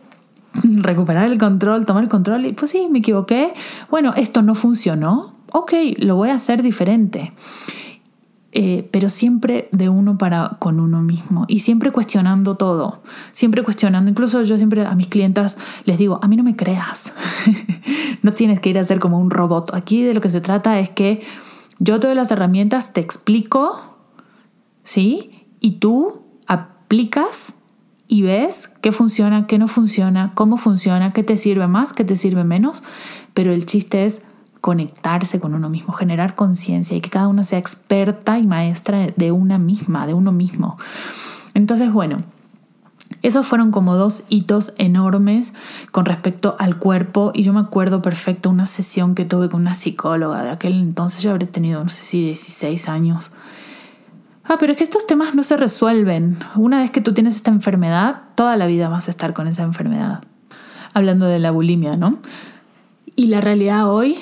recuperar 0.63 1.29
el 1.29 1.39
control, 1.39 1.87
tomar 1.87 2.05
el 2.05 2.09
control. 2.09 2.47
Y 2.47 2.53
pues 2.53 2.71
sí, 2.71 2.87
me 2.89 3.01
equivoqué. 3.01 3.53
Bueno, 3.91 4.15
esto 4.15 4.43
no 4.43 4.55
funcionó. 4.55 5.35
Ok, 5.51 5.73
lo 5.97 6.15
voy 6.15 6.29
a 6.29 6.35
hacer 6.35 6.63
diferente. 6.63 7.33
Eh, 8.53 8.89
pero 8.91 9.11
siempre 9.11 9.69
de 9.73 9.89
uno 9.89 10.17
para 10.17 10.57
con 10.59 10.81
uno 10.81 11.03
mismo 11.03 11.45
y 11.49 11.61
siempre 11.61 11.91
cuestionando 11.91 12.57
todo, 12.57 13.03
siempre 13.33 13.63
cuestionando. 13.63 14.11
Incluso 14.11 14.43
yo 14.45 14.57
siempre 14.57 14.87
a 14.87 14.95
mis 14.95 15.09
clientas 15.09 15.59
les 15.85 15.99
digo, 15.99 16.19
a 16.23 16.29
mí 16.29 16.37
no 16.37 16.43
me 16.43 16.57
creas, 16.57 17.13
no 18.23 18.33
tienes 18.33 18.61
que 18.61 18.71
ir 18.71 18.79
a 18.79 18.85
ser 18.85 18.99
como 18.99 19.19
un 19.19 19.31
robot. 19.31 19.75
Aquí 19.75 20.03
de 20.03 20.15
lo 20.15 20.21
que 20.21 20.31
se 20.31 20.41
trata 20.41 20.79
es 20.79 20.91
que 20.91 21.23
yo 21.79 22.01
te 22.01 22.07
doy 22.07 22.17
las 22.17 22.31
herramientas, 22.31 22.93
te 22.93 23.01
explico, 23.01 23.99
¿sí? 24.85 25.47
Y 25.61 25.73
tú 25.73 26.23
aplicas 26.47 27.57
y 28.09 28.23
ves 28.23 28.71
qué 28.81 28.93
funciona, 28.93 29.47
qué 29.47 29.59
no 29.59 29.69
funciona, 29.69 30.33
cómo 30.35 30.57
funciona, 30.57 31.13
qué 31.13 31.23
te 31.23 31.37
sirve 31.37 31.67
más, 31.67 31.93
qué 31.93 32.05
te 32.05 32.17
sirve 32.17 32.45
menos. 32.45 32.83
Pero 33.35 33.53
el 33.53 33.67
chiste 33.67 34.07
es 34.07 34.23
conectarse 34.67 35.39
con 35.39 35.55
uno 35.55 35.69
mismo, 35.69 35.93
generar 35.93 36.35
conciencia 36.35 36.97
y 36.97 37.01
que 37.01 37.09
cada 37.09 37.29
uno 37.29 37.45
sea 37.45 37.57
experta 37.57 38.41
y 38.41 38.49
maestra 38.49 39.07
de 39.15 39.31
una 39.31 39.59
misma, 39.59 40.09
de 40.09 40.15
uno 40.15 40.33
mismo. 40.33 40.77
Entonces, 41.55 41.93
bueno, 41.93 42.17
esos 43.23 43.47
fueron 43.47 43.71
como 43.71 43.95
dos 43.95 44.25
hitos 44.29 44.75
enormes 44.77 45.55
con 45.93 46.05
respecto 46.05 46.57
al 46.59 46.79
cuerpo 46.81 47.31
y 47.33 47.45
yo 47.45 47.53
me 47.53 47.61
acuerdo 47.61 48.03
perfecto 48.03 48.51
una 48.51 48.67
sesión 48.67 49.15
que 49.15 49.25
tuve 49.25 49.49
con 49.49 49.61
una 49.61 49.73
psicóloga 49.73 50.43
de 50.43 50.51
aquel 50.51 50.73
entonces, 50.73 51.23
yo 51.23 51.31
habré 51.31 51.47
tenido, 51.47 51.85
no 51.85 51.89
sé 51.89 52.03
si 52.03 52.25
16 52.25 52.89
años. 52.89 53.31
Ah, 54.43 54.57
pero 54.59 54.73
es 54.73 54.79
que 54.79 54.83
estos 54.83 55.07
temas 55.07 55.37
no 55.37 55.45
se 55.45 55.57
resuelven. 55.57 56.39
Una 56.57 56.79
vez 56.79 56.91
que 56.91 57.01
tú 57.01 57.15
tienes 57.15 57.37
esta 57.37 57.53
enfermedad, 57.53 58.23
toda 58.35 58.57
la 58.57 58.67
vida 58.67 58.89
vas 58.89 59.07
a 59.07 59.13
estar 59.13 59.33
con 59.33 59.47
esa 59.47 59.63
enfermedad. 59.63 60.25
Hablando 60.93 61.27
de 61.27 61.39
la 61.39 61.53
bulimia, 61.53 61.97
¿no? 61.97 62.19
Y 63.15 63.29
la 63.29 63.41
realidad 63.41 63.89
hoy 63.89 64.19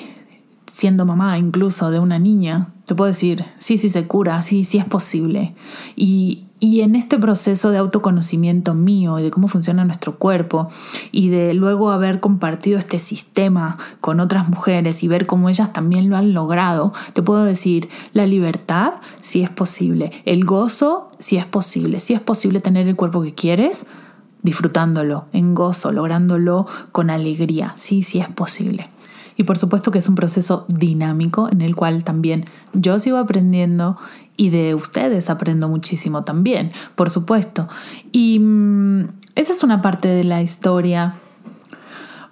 siendo 0.75 1.05
mamá 1.05 1.37
incluso 1.37 1.89
de 1.89 1.99
una 1.99 2.19
niña, 2.19 2.67
te 2.83 2.95
puedo 2.95 3.07
decir, 3.07 3.45
sí, 3.59 3.77
sí 3.77 3.89
se 3.89 4.07
cura, 4.07 4.41
sí, 4.41 4.65
sí 4.65 4.77
es 4.77 4.83
posible. 4.83 5.55
Y, 5.95 6.47
y 6.59 6.81
en 6.81 6.95
este 6.95 7.17
proceso 7.17 7.71
de 7.71 7.77
autoconocimiento 7.77 8.73
mío 8.73 9.17
y 9.17 9.23
de 9.23 9.31
cómo 9.31 9.47
funciona 9.47 9.85
nuestro 9.85 10.17
cuerpo 10.17 10.67
y 11.13 11.29
de 11.29 11.53
luego 11.53 11.91
haber 11.91 12.19
compartido 12.19 12.77
este 12.77 12.99
sistema 12.99 13.77
con 14.01 14.19
otras 14.19 14.49
mujeres 14.49 15.01
y 15.01 15.07
ver 15.07 15.27
cómo 15.27 15.47
ellas 15.47 15.71
también 15.71 16.09
lo 16.09 16.17
han 16.17 16.33
logrado, 16.33 16.91
te 17.13 17.21
puedo 17.21 17.45
decir, 17.45 17.87
la 18.11 18.25
libertad 18.25 18.95
sí 19.21 19.43
es 19.43 19.49
posible, 19.49 20.11
el 20.25 20.43
gozo 20.43 21.09
sí 21.19 21.37
es 21.37 21.45
posible, 21.45 22.01
sí 22.01 22.13
es 22.13 22.21
posible 22.21 22.59
tener 22.59 22.85
el 22.89 22.97
cuerpo 22.97 23.21
que 23.21 23.33
quieres 23.33 23.87
disfrutándolo, 24.43 25.25
en 25.31 25.55
gozo, 25.55 25.93
lográndolo 25.93 26.67
con 26.91 27.09
alegría, 27.09 27.73
sí, 27.77 28.03
sí 28.03 28.19
es 28.19 28.27
posible. 28.27 28.89
Y 29.37 29.43
por 29.43 29.57
supuesto 29.57 29.91
que 29.91 29.99
es 29.99 30.07
un 30.07 30.15
proceso 30.15 30.65
dinámico 30.69 31.49
en 31.51 31.61
el 31.61 31.75
cual 31.75 32.03
también 32.03 32.45
yo 32.73 32.99
sigo 32.99 33.17
aprendiendo 33.17 33.97
y 34.37 34.49
de 34.49 34.75
ustedes 34.75 35.29
aprendo 35.29 35.67
muchísimo 35.67 36.23
también, 36.23 36.71
por 36.95 37.09
supuesto. 37.09 37.67
Y 38.11 38.39
mm, 38.39 39.07
esa 39.35 39.53
es 39.53 39.63
una 39.63 39.81
parte 39.81 40.07
de 40.07 40.23
la 40.23 40.41
historia, 40.41 41.15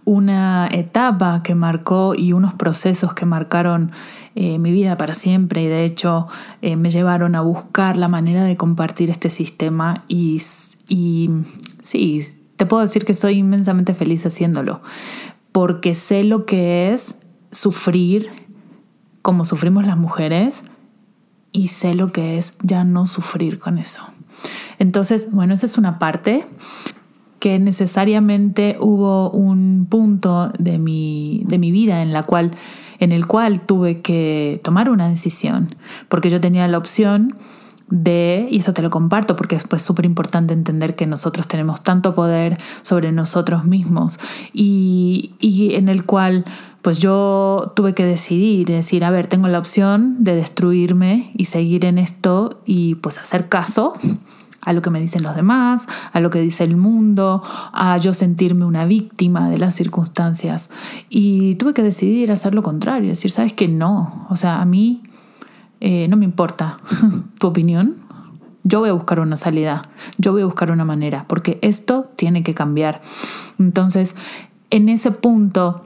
una 0.06 0.68
etapa 0.72 1.44
que 1.44 1.56
marcó 1.56 2.14
y 2.16 2.34
unos 2.34 2.54
procesos 2.54 3.14
que 3.14 3.26
marcaron 3.26 3.92
eh, 4.36 4.58
mi 4.58 4.72
vida 4.72 4.98
para 4.98 5.14
siempre 5.14 5.62
y 5.62 5.68
de 5.68 5.86
hecho 5.86 6.28
eh, 6.62 6.76
me 6.76 6.90
llevaron 6.90 7.36
a 7.36 7.42
buscar 7.42 7.98
la 7.98 8.08
manera 8.08 8.44
de 8.44 8.58
compartir 8.58 9.10
este 9.10 9.30
sistema 9.30 10.04
y, 10.08 10.42
y 10.90 11.30
sí, 11.84 12.22
te 12.58 12.66
puedo 12.66 12.82
decir 12.82 13.06
que 13.06 13.14
soy 13.14 13.38
inmensamente 13.38 13.94
feliz 13.94 14.26
haciéndolo 14.26 14.82
porque 15.54 15.96
sé 15.96 16.26
lo 16.26 16.46
que 16.46 16.92
es 16.92 17.16
sufrir 17.52 18.30
como 19.22 19.46
sufrimos 19.46 19.86
las 19.86 19.96
mujeres 19.96 20.66
y 21.54 21.68
sé 21.68 21.96
lo 21.96 22.12
que 22.12 22.38
es 22.38 22.58
ya 22.62 22.84
no 22.84 23.06
sufrir 23.06 23.60
con 23.60 23.78
eso. 23.78 24.02
Entonces, 24.80 25.32
bueno, 25.32 25.54
esa 25.54 25.66
es 25.66 25.78
una 25.78 26.00
parte 26.00 26.46
que 27.40 27.60
necesariamente 27.60 28.76
hubo 28.80 29.30
un 29.30 29.88
punto 29.90 30.52
de 30.58 30.78
mi, 30.78 31.44
de 31.46 31.58
mi 31.60 31.72
vida 31.72 32.02
en, 32.02 32.12
la 32.12 32.24
cual, 32.24 32.52
en 33.00 33.12
el 33.12 33.28
cual 33.28 33.62
tuve 33.62 34.02
que 34.02 34.60
tomar 34.64 34.90
una 34.90 35.08
decisión, 35.08 35.76
porque 36.10 36.30
yo 36.30 36.42
tenía 36.42 36.68
la 36.68 36.78
opción 36.78 37.36
de, 37.94 38.48
y 38.50 38.58
eso 38.58 38.74
te 38.74 38.82
lo 38.82 38.90
comparto 38.90 39.36
porque 39.36 39.56
es 39.56 39.66
pues, 39.66 39.84
súper 39.84 40.06
importante 40.06 40.56
entender 40.56 40.96
que 40.96 41.06
nosotros 41.06 41.48
tenemos 41.48 41.84
tanto 41.84 42.16
poder 42.16 42.58
sobre 42.82 43.12
nosotros 43.12 43.66
mismos 43.66 44.20
y, 44.52 45.36
y 45.40 45.76
en 45.76 45.90
el 45.90 46.04
cual 46.04 46.44
pues 46.82 46.98
yo 46.98 47.72
tuve 47.76 47.94
que 47.94 48.04
decidir, 48.04 48.68
decir, 48.68 49.06
a 49.06 49.12
ver, 49.12 49.28
tengo 49.28 49.48
la 49.48 49.60
opción 49.60 50.24
de 50.24 50.36
destruirme 50.36 51.32
y 51.36 51.46
seguir 51.46 51.86
en 51.86 52.00
esto 52.00 52.60
y 52.66 52.96
pues 52.96 53.20
hacer 53.20 53.48
caso 53.48 53.94
a 54.62 54.74
lo 54.74 54.82
que 54.82 54.90
me 54.90 55.00
dicen 55.00 55.22
los 55.22 55.36
demás, 55.36 55.88
a 56.14 56.20
lo 56.20 56.32
que 56.32 56.42
dice 56.42 56.64
el 56.64 56.76
mundo, 56.76 57.44
a 57.74 57.96
yo 57.98 58.14
sentirme 58.14 58.66
una 58.66 58.86
víctima 58.86 59.50
de 59.50 59.60
las 59.60 59.76
circunstancias. 59.76 60.72
Y 61.10 61.56
tuve 61.56 61.74
que 61.74 61.84
decidir 61.84 62.32
hacer 62.32 62.56
lo 62.56 62.64
contrario, 62.64 63.10
decir, 63.10 63.30
sabes 63.30 63.54
que 63.54 63.68
no, 63.68 64.26
o 64.30 64.38
sea, 64.38 64.62
a 64.62 64.66
mí 64.66 65.04
eh, 65.86 66.08
no 66.08 66.16
me 66.16 66.24
importa 66.24 66.78
tu 67.40 67.48
opinión, 67.48 67.98
yo 68.64 68.80
voy 68.80 68.90
a 68.90 68.94
buscar 68.94 69.20
una 69.20 69.36
salida, 69.36 69.90
yo 70.18 70.32
voy 70.32 70.44
a 70.44 70.46
buscar 70.46 70.72
una 70.72 70.86
manera, 70.86 71.26
porque 71.28 71.60
esto 71.62 72.08
tiene 72.16 72.42
que 72.42 72.54
cambiar. 72.54 73.02
Entonces, 73.60 74.16
en 74.70 74.88
ese 74.88 75.12
punto, 75.12 75.86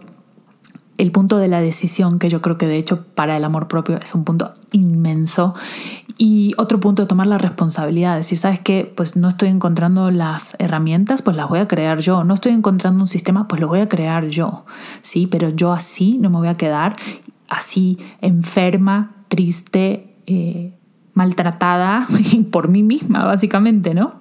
el 0.99 1.11
punto 1.11 1.39
de 1.39 1.47
la 1.47 1.61
decisión, 1.61 2.19
que 2.19 2.29
yo 2.29 2.43
creo 2.43 2.59
que 2.59 2.67
de 2.67 2.77
hecho 2.77 3.05
para 3.15 3.35
el 3.37 3.43
amor 3.43 3.67
propio 3.67 3.97
es 3.97 4.13
un 4.13 4.23
punto 4.23 4.51
inmenso, 4.71 5.55
y 6.19 6.53
otro 6.59 6.79
punto 6.79 7.01
de 7.01 7.07
tomar 7.07 7.25
la 7.25 7.39
responsabilidad, 7.39 8.17
decir, 8.17 8.37
¿sabes 8.37 8.59
qué? 8.59 8.93
Pues 8.95 9.15
no 9.15 9.29
estoy 9.29 9.49
encontrando 9.49 10.11
las 10.11 10.55
herramientas, 10.59 11.23
pues 11.23 11.35
las 11.35 11.49
voy 11.49 11.57
a 11.57 11.67
crear 11.67 12.01
yo, 12.01 12.23
no 12.23 12.35
estoy 12.35 12.51
encontrando 12.51 13.01
un 13.01 13.07
sistema, 13.07 13.47
pues 13.47 13.59
lo 13.59 13.67
voy 13.67 13.79
a 13.79 13.89
crear 13.89 14.27
yo, 14.27 14.65
¿sí? 15.01 15.25
Pero 15.25 15.49
yo 15.49 15.73
así 15.73 16.19
no 16.19 16.29
me 16.29 16.37
voy 16.37 16.49
a 16.49 16.55
quedar 16.55 16.95
así 17.49 17.97
enferma, 18.21 19.16
triste, 19.27 20.15
eh, 20.25 20.73
maltratada 21.13 22.07
por 22.51 22.69
mí 22.69 22.83
misma, 22.83 23.25
básicamente, 23.25 23.93
¿no? 23.93 24.15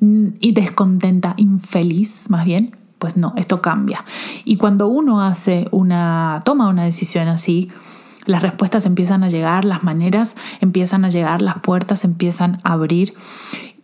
Y 0.00 0.52
descontenta, 0.52 1.34
infeliz, 1.36 2.28
más 2.28 2.44
bien, 2.44 2.76
pues 2.98 3.16
no, 3.16 3.32
esto 3.36 3.62
cambia. 3.62 4.04
Y 4.44 4.56
cuando 4.56 4.88
uno 4.88 5.22
hace 5.22 5.68
una, 5.70 6.42
toma 6.44 6.68
una 6.68 6.84
decisión 6.84 7.28
así, 7.28 7.70
las 8.26 8.42
respuestas 8.42 8.86
empiezan 8.86 9.22
a 9.24 9.28
llegar, 9.28 9.64
las 9.64 9.84
maneras 9.84 10.36
empiezan 10.60 11.04
a 11.04 11.10
llegar, 11.10 11.42
las 11.42 11.60
puertas 11.60 12.04
empiezan 12.04 12.58
a 12.64 12.72
abrir 12.72 13.14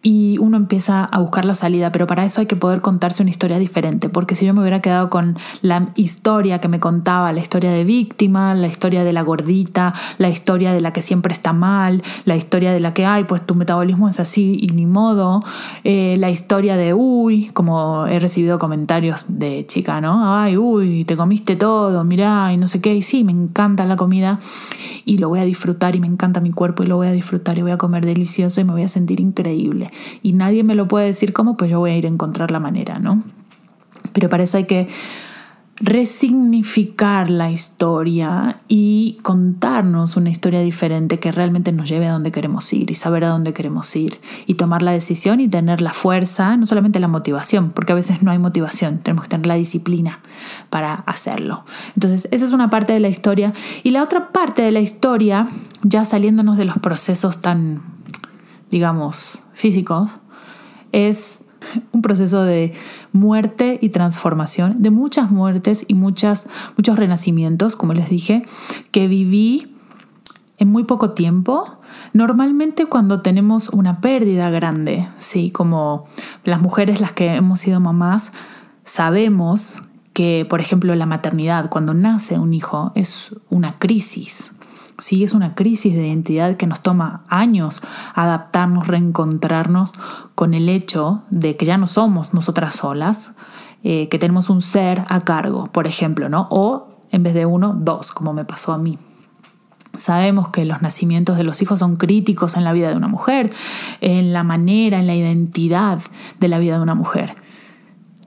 y 0.02 0.36
uno 0.38 0.56
empieza 0.56 1.04
a 1.04 1.18
buscar 1.20 1.44
la 1.44 1.54
salida, 1.54 1.92
pero 1.92 2.08
para 2.08 2.24
eso 2.24 2.40
hay 2.40 2.46
que 2.46 2.56
poder 2.56 2.80
contarse 2.80 3.22
una 3.22 3.30
historia 3.30 3.58
diferente, 3.58 4.08
porque 4.08 4.34
si 4.34 4.44
yo 4.44 4.52
me 4.52 4.60
hubiera 4.60 4.80
quedado 4.80 5.08
con 5.08 5.36
la 5.60 5.88
historia 5.94 6.60
que 6.60 6.66
me 6.66 6.80
contaba, 6.80 7.32
la 7.32 7.40
historia 7.40 7.70
de 7.70 7.84
víctima, 7.84 8.54
la 8.54 8.66
historia 8.66 9.04
de 9.04 9.12
la 9.12 9.22
gordita, 9.22 9.94
la 10.18 10.28
historia 10.28 10.72
de 10.72 10.80
la 10.80 10.92
que 10.92 11.02
siempre 11.02 11.32
está 11.32 11.52
mal, 11.52 12.02
la 12.24 12.34
historia 12.34 12.72
de 12.72 12.80
la 12.80 12.92
que, 12.94 13.06
ay, 13.06 13.24
pues 13.24 13.46
tu 13.46 13.54
metabolismo 13.54 14.08
es 14.08 14.18
así 14.18 14.58
y 14.60 14.68
ni 14.68 14.86
modo, 14.86 15.44
eh, 15.84 16.16
la 16.18 16.30
historia 16.30 16.76
de, 16.76 16.94
uy, 16.94 17.50
como 17.52 18.06
he 18.06 18.18
recibido 18.18 18.58
comentarios 18.58 19.26
de 19.28 19.64
chica, 19.68 20.00
¿no? 20.00 20.36
Ay, 20.36 20.56
uy, 20.56 21.04
te 21.04 21.16
comiste 21.16 21.54
todo, 21.54 22.02
mirá, 22.02 22.52
y 22.52 22.56
no 22.56 22.66
sé 22.66 22.80
qué, 22.80 22.94
y 22.96 23.02
sí, 23.02 23.22
me 23.22 23.32
encanta 23.32 23.86
la 23.86 23.94
comida 23.94 24.40
y 25.04 25.18
lo 25.18 25.28
voy 25.28 25.38
a 25.38 25.44
disfrutar 25.44 25.94
y 25.94 26.00
me 26.00 26.08
encanta 26.08 26.40
mi 26.40 26.50
cuerpo 26.50 26.82
y 26.82 26.86
lo 26.86 26.96
voy 26.96 27.06
a 27.06 27.12
disfrutar 27.12 27.56
y 27.58 27.62
voy 27.62 27.70
a 27.70 27.78
comer 27.78 28.04
delicioso 28.04 28.60
y 28.60 28.64
me 28.64 28.72
voy 28.72 28.82
a 28.82 28.88
sentir 28.88 29.20
increíble 29.20 29.91
y 30.22 30.32
nadie 30.32 30.64
me 30.64 30.74
lo 30.74 30.88
puede 30.88 31.06
decir 31.06 31.32
cómo, 31.32 31.56
pues 31.56 31.70
yo 31.70 31.78
voy 31.78 31.92
a 31.92 31.96
ir 31.96 32.06
a 32.06 32.08
encontrar 32.08 32.50
la 32.50 32.60
manera, 32.60 32.98
¿no? 32.98 33.22
Pero 34.12 34.28
para 34.28 34.42
eso 34.42 34.56
hay 34.56 34.64
que 34.64 34.88
resignificar 35.76 37.28
la 37.28 37.50
historia 37.50 38.58
y 38.68 39.18
contarnos 39.22 40.16
una 40.16 40.30
historia 40.30 40.60
diferente 40.60 41.18
que 41.18 41.32
realmente 41.32 41.72
nos 41.72 41.88
lleve 41.88 42.06
a 42.06 42.12
donde 42.12 42.30
queremos 42.30 42.72
ir 42.72 42.90
y 42.92 42.94
saber 42.94 43.24
a 43.24 43.28
dónde 43.28 43.52
queremos 43.52 43.94
ir 43.96 44.20
y 44.46 44.54
tomar 44.54 44.82
la 44.82 44.92
decisión 44.92 45.40
y 45.40 45.48
tener 45.48 45.80
la 45.80 45.92
fuerza, 45.92 46.56
no 46.56 46.66
solamente 46.66 47.00
la 47.00 47.08
motivación, 47.08 47.70
porque 47.70 47.92
a 47.92 47.96
veces 47.96 48.22
no 48.22 48.30
hay 48.30 48.38
motivación, 48.38 48.98
tenemos 48.98 49.24
que 49.24 49.30
tener 49.30 49.46
la 49.46 49.54
disciplina 49.54 50.20
para 50.70 50.94
hacerlo. 50.94 51.64
Entonces, 51.96 52.28
esa 52.30 52.44
es 52.44 52.52
una 52.52 52.70
parte 52.70 52.92
de 52.92 53.00
la 53.00 53.08
historia 53.08 53.52
y 53.82 53.90
la 53.90 54.04
otra 54.04 54.30
parte 54.30 54.62
de 54.62 54.70
la 54.70 54.80
historia, 54.80 55.48
ya 55.82 56.04
saliéndonos 56.04 56.58
de 56.58 56.64
los 56.64 56.78
procesos 56.78 57.40
tan, 57.40 57.82
digamos, 58.72 59.44
físicos, 59.52 60.10
es 60.90 61.44
un 61.92 62.02
proceso 62.02 62.42
de 62.42 62.72
muerte 63.12 63.78
y 63.80 63.90
transformación, 63.90 64.82
de 64.82 64.90
muchas 64.90 65.30
muertes 65.30 65.84
y 65.86 65.94
muchas, 65.94 66.48
muchos 66.76 66.98
renacimientos, 66.98 67.76
como 67.76 67.92
les 67.92 68.08
dije, 68.08 68.44
que 68.90 69.06
viví 69.06 69.76
en 70.56 70.68
muy 70.68 70.84
poco 70.84 71.10
tiempo. 71.10 71.80
Normalmente 72.14 72.86
cuando 72.86 73.20
tenemos 73.20 73.68
una 73.68 74.00
pérdida 74.00 74.48
grande, 74.48 75.06
¿sí? 75.18 75.50
como 75.50 76.06
las 76.44 76.60
mujeres 76.60 77.00
las 77.00 77.12
que 77.12 77.34
hemos 77.34 77.60
sido 77.60 77.78
mamás, 77.78 78.32
sabemos 78.84 79.82
que, 80.14 80.46
por 80.48 80.60
ejemplo, 80.60 80.94
la 80.94 81.06
maternidad, 81.06 81.68
cuando 81.68 81.92
nace 81.92 82.38
un 82.38 82.54
hijo, 82.54 82.92
es 82.94 83.36
una 83.50 83.74
crisis. 83.74 84.52
Sí, 85.02 85.24
es 85.24 85.34
una 85.34 85.56
crisis 85.56 85.96
de 85.96 86.06
identidad 86.06 86.56
que 86.56 86.68
nos 86.68 86.80
toma 86.80 87.24
años 87.26 87.82
adaptarnos, 88.14 88.86
reencontrarnos 88.86 89.90
con 90.36 90.54
el 90.54 90.68
hecho 90.68 91.24
de 91.28 91.56
que 91.56 91.66
ya 91.66 91.76
no 91.76 91.88
somos 91.88 92.34
nosotras 92.34 92.76
solas, 92.76 93.32
eh, 93.82 94.08
que 94.08 94.20
tenemos 94.20 94.48
un 94.48 94.60
ser 94.60 95.02
a 95.08 95.20
cargo, 95.22 95.66
por 95.66 95.88
ejemplo, 95.88 96.28
¿no? 96.28 96.46
O 96.52 97.00
en 97.10 97.24
vez 97.24 97.34
de 97.34 97.46
uno, 97.46 97.74
dos, 97.76 98.12
como 98.12 98.32
me 98.32 98.44
pasó 98.44 98.72
a 98.72 98.78
mí. 98.78 98.96
Sabemos 99.98 100.50
que 100.50 100.64
los 100.64 100.82
nacimientos 100.82 101.36
de 101.36 101.42
los 101.42 101.60
hijos 101.62 101.80
son 101.80 101.96
críticos 101.96 102.56
en 102.56 102.62
la 102.62 102.72
vida 102.72 102.88
de 102.88 102.96
una 102.96 103.08
mujer, 103.08 103.52
en 104.00 104.32
la 104.32 104.44
manera, 104.44 105.00
en 105.00 105.08
la 105.08 105.16
identidad 105.16 105.98
de 106.38 106.46
la 106.46 106.60
vida 106.60 106.76
de 106.76 106.82
una 106.82 106.94
mujer. 106.94 107.34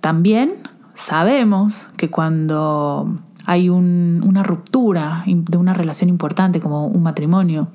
También 0.01 0.67
sabemos 0.93 1.87
que 1.95 2.09
cuando 2.09 3.17
hay 3.45 3.69
una 3.69 4.43
ruptura 4.43 5.23
de 5.25 5.57
una 5.57 5.73
relación 5.73 6.09
importante 6.09 6.59
como 6.59 6.87
un 6.87 7.03
matrimonio, 7.03 7.69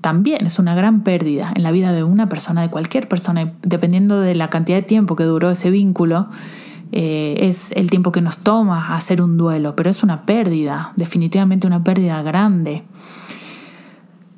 también 0.00 0.46
es 0.46 0.58
una 0.58 0.74
gran 0.74 1.02
pérdida 1.02 1.52
en 1.54 1.62
la 1.62 1.72
vida 1.72 1.92
de 1.92 2.04
una 2.04 2.28
persona, 2.28 2.62
de 2.62 2.70
cualquier 2.70 3.08
persona, 3.08 3.52
dependiendo 3.62 4.20
de 4.20 4.34
la 4.34 4.48
cantidad 4.48 4.78
de 4.78 4.82
tiempo 4.82 5.14
que 5.14 5.24
duró 5.24 5.50
ese 5.50 5.70
vínculo, 5.70 6.28
eh, 6.92 7.36
es 7.40 7.70
el 7.72 7.90
tiempo 7.90 8.10
que 8.10 8.20
nos 8.20 8.38
toma 8.38 8.94
hacer 8.94 9.22
un 9.22 9.36
duelo, 9.36 9.76
pero 9.76 9.90
es 9.90 10.02
una 10.02 10.24
pérdida, 10.24 10.92
definitivamente 10.96 11.66
una 11.66 11.84
pérdida 11.84 12.22
grande. 12.22 12.84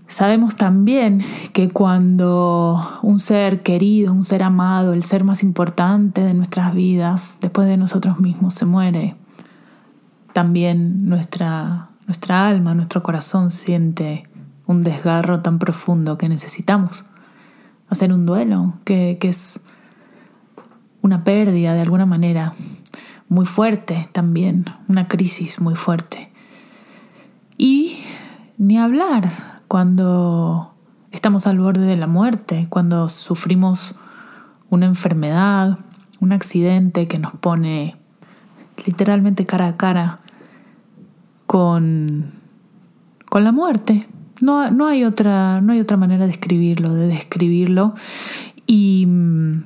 Sabemos 0.09 0.57
también 0.57 1.25
que 1.55 1.71
cuando 1.71 2.87
un 3.03 3.19
ser 3.19 3.63
querido, 3.63 4.13
un 4.13 4.25
ser 4.25 4.43
amado, 4.43 4.93
el 4.93 5.03
ser 5.03 5.25
más 5.25 5.43
importante 5.43 6.23
de 6.23 6.35
nuestras 6.35 6.75
vidas, 6.75 7.39
después 7.41 7.67
de 7.67 7.79
nosotros 7.79 8.21
mismos, 8.21 8.53
se 8.53 8.67
muere, 8.67 9.15
también 10.33 11.09
nuestra, 11.09 11.89
nuestra 12.07 12.47
alma, 12.49 12.75
nuestro 12.75 13.03
corazón 13.03 13.51
siente 13.51 14.25
un 14.67 14.83
desgarro 14.83 15.41
tan 15.41 15.59
profundo 15.59 16.19
que 16.19 16.29
necesitamos 16.29 17.05
hacer 17.89 18.13
un 18.13 18.27
duelo, 18.27 18.75
que, 18.85 19.19
que 19.21 19.29
es 19.29 19.65
una 21.03 21.25
pérdida 21.25 21.75
de 21.75 21.83
alguna 21.83 22.07
manera 22.07 22.55
muy 23.29 23.45
fuerte 23.45 24.09
también, 24.13 24.67
una 24.89 25.09
crisis 25.09 25.61
muy 25.61 25.75
fuerte. 25.75 26.31
Y 27.59 27.99
ni 28.59 28.79
hablar 28.79 29.31
cuando 29.69 30.75
estamos 31.11 31.47
al 31.47 31.59
borde 31.59 31.87
de 31.87 31.97
la 31.97 32.07
muerte, 32.07 32.67
cuando 32.69 33.09
sufrimos 33.09 33.95
una 34.71 34.87
enfermedad, 34.87 35.79
un 36.21 36.33
accidente 36.33 37.09
que 37.09 37.19
nos 37.19 37.33
pone 37.33 37.97
literalmente 38.87 39.47
cara 39.47 39.67
a 39.69 39.77
cara 39.77 40.19
con, 41.53 42.33
con 43.29 43.45
la 43.45 43.53
muerte. 43.53 44.09
No, 44.41 44.71
no, 44.71 44.87
hay 44.87 45.05
otra, 45.05 45.61
no 45.61 45.75
hay 45.75 45.81
otra 45.81 45.99
manera 45.99 46.25
de 46.25 46.33
escribirlo, 46.33 46.95
de 46.95 47.09
describirlo. 47.09 47.93
Y 48.67 49.05
mm, 49.07 49.63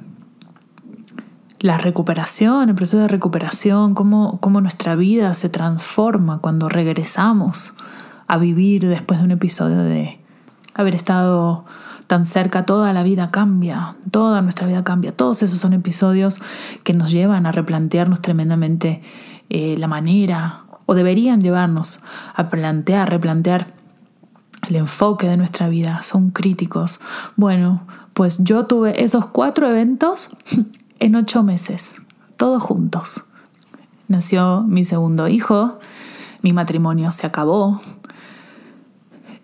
la 1.61 1.79
recuperación, 1.79 2.71
el 2.71 2.75
proceso 2.75 2.99
de 2.99 3.07
recuperación, 3.07 3.95
cómo, 3.95 4.41
cómo 4.41 4.61
nuestra 4.61 4.97
vida 4.97 5.33
se 5.35 5.49
transforma 5.49 6.39
cuando 6.39 6.69
regresamos 6.69 7.75
a 8.27 8.37
vivir 8.37 8.89
después 8.89 9.21
de 9.21 9.27
un 9.27 9.31
episodio 9.31 9.79
de 9.79 10.19
haber 10.75 10.97
estado 10.97 11.67
tan 12.09 12.25
cerca, 12.25 12.67
toda 12.67 12.93
la 12.95 13.05
vida 13.05 13.31
cambia, 13.31 13.91
toda 14.11 14.43
nuestra 14.43 14.67
vida 14.67 14.83
cambia. 14.83 15.13
Todos 15.13 15.45
esos 15.45 15.61
son 15.61 15.73
episodios 15.73 16.41
que 16.83 16.95
nos 16.95 17.13
llevan 17.13 17.47
a 17.47 17.53
replantearnos 17.53 18.23
tremendamente 18.23 19.03
eh, 19.51 19.77
la 19.79 19.87
manera, 19.87 20.66
o 20.87 20.95
deberían 20.95 21.41
llevarnos 21.41 22.01
a 22.35 22.49
plantear, 22.49 23.11
replantear 23.11 23.75
el 24.69 24.77
enfoque 24.77 25.29
de 25.29 25.37
nuestra 25.37 25.69
vida. 25.69 26.03
Son 26.03 26.31
críticos. 26.31 27.01
Bueno, 27.37 27.83
pues 28.15 28.39
yo 28.43 28.67
tuve 28.67 29.03
esos 29.03 29.27
cuatro 29.27 29.69
eventos 29.69 30.31
en 30.99 31.17
ocho 31.17 31.43
meses, 31.43 31.97
todos 32.37 32.63
juntos. 32.63 33.25
Nació 34.09 34.63
mi 34.63 34.85
segundo 34.85 35.29
hijo, 35.29 35.79
mi 36.43 36.53
matrimonio 36.53 37.11
se 37.11 37.27
acabó, 37.27 37.81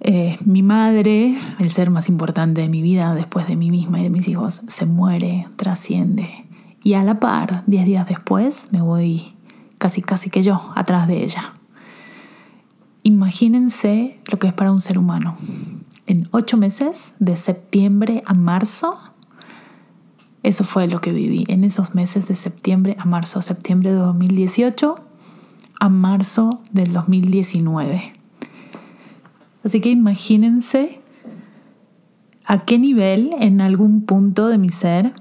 eh, 0.04 0.38
mi 0.44 0.62
madre, 0.62 1.36
el 1.58 1.70
ser 1.70 1.90
más 1.90 2.08
importante 2.08 2.60
de 2.60 2.68
mi 2.68 2.82
vida 2.82 3.14
después 3.14 3.46
de 3.46 3.56
mí 3.56 3.70
misma 3.70 4.00
y 4.00 4.04
de 4.04 4.10
mis 4.10 4.26
hijos, 4.28 4.62
se 4.66 4.86
muere, 4.86 5.48
trasciende. 5.56 6.46
Y 6.82 6.94
a 6.94 7.04
la 7.04 7.20
par, 7.20 7.62
diez 7.66 7.84
días 7.84 8.08
después, 8.08 8.68
me 8.72 8.82
voy 8.82 9.34
casi 9.82 10.00
casi 10.00 10.30
que 10.30 10.44
yo 10.44 10.72
atrás 10.76 11.08
de 11.08 11.24
ella. 11.24 11.54
Imagínense 13.02 14.20
lo 14.30 14.38
que 14.38 14.46
es 14.46 14.54
para 14.54 14.70
un 14.70 14.80
ser 14.80 14.96
humano. 14.96 15.36
En 16.06 16.28
ocho 16.30 16.56
meses, 16.56 17.16
de 17.18 17.34
septiembre 17.34 18.22
a 18.26 18.32
marzo, 18.32 18.96
eso 20.44 20.62
fue 20.62 20.86
lo 20.86 21.00
que 21.00 21.12
viví 21.12 21.44
en 21.48 21.64
esos 21.64 21.96
meses 21.96 22.28
de 22.28 22.36
septiembre 22.36 22.96
a 23.00 23.06
marzo, 23.06 23.42
septiembre 23.42 23.90
de 23.90 23.96
2018 23.96 24.94
a 25.80 25.88
marzo 25.88 26.60
del 26.70 26.92
2019. 26.92 28.12
Así 29.64 29.80
que 29.80 29.90
imagínense 29.90 31.00
a 32.46 32.64
qué 32.64 32.78
nivel 32.78 33.34
en 33.40 33.60
algún 33.60 34.02
punto 34.02 34.46
de 34.46 34.58
mi 34.58 34.68
ser 34.68 35.12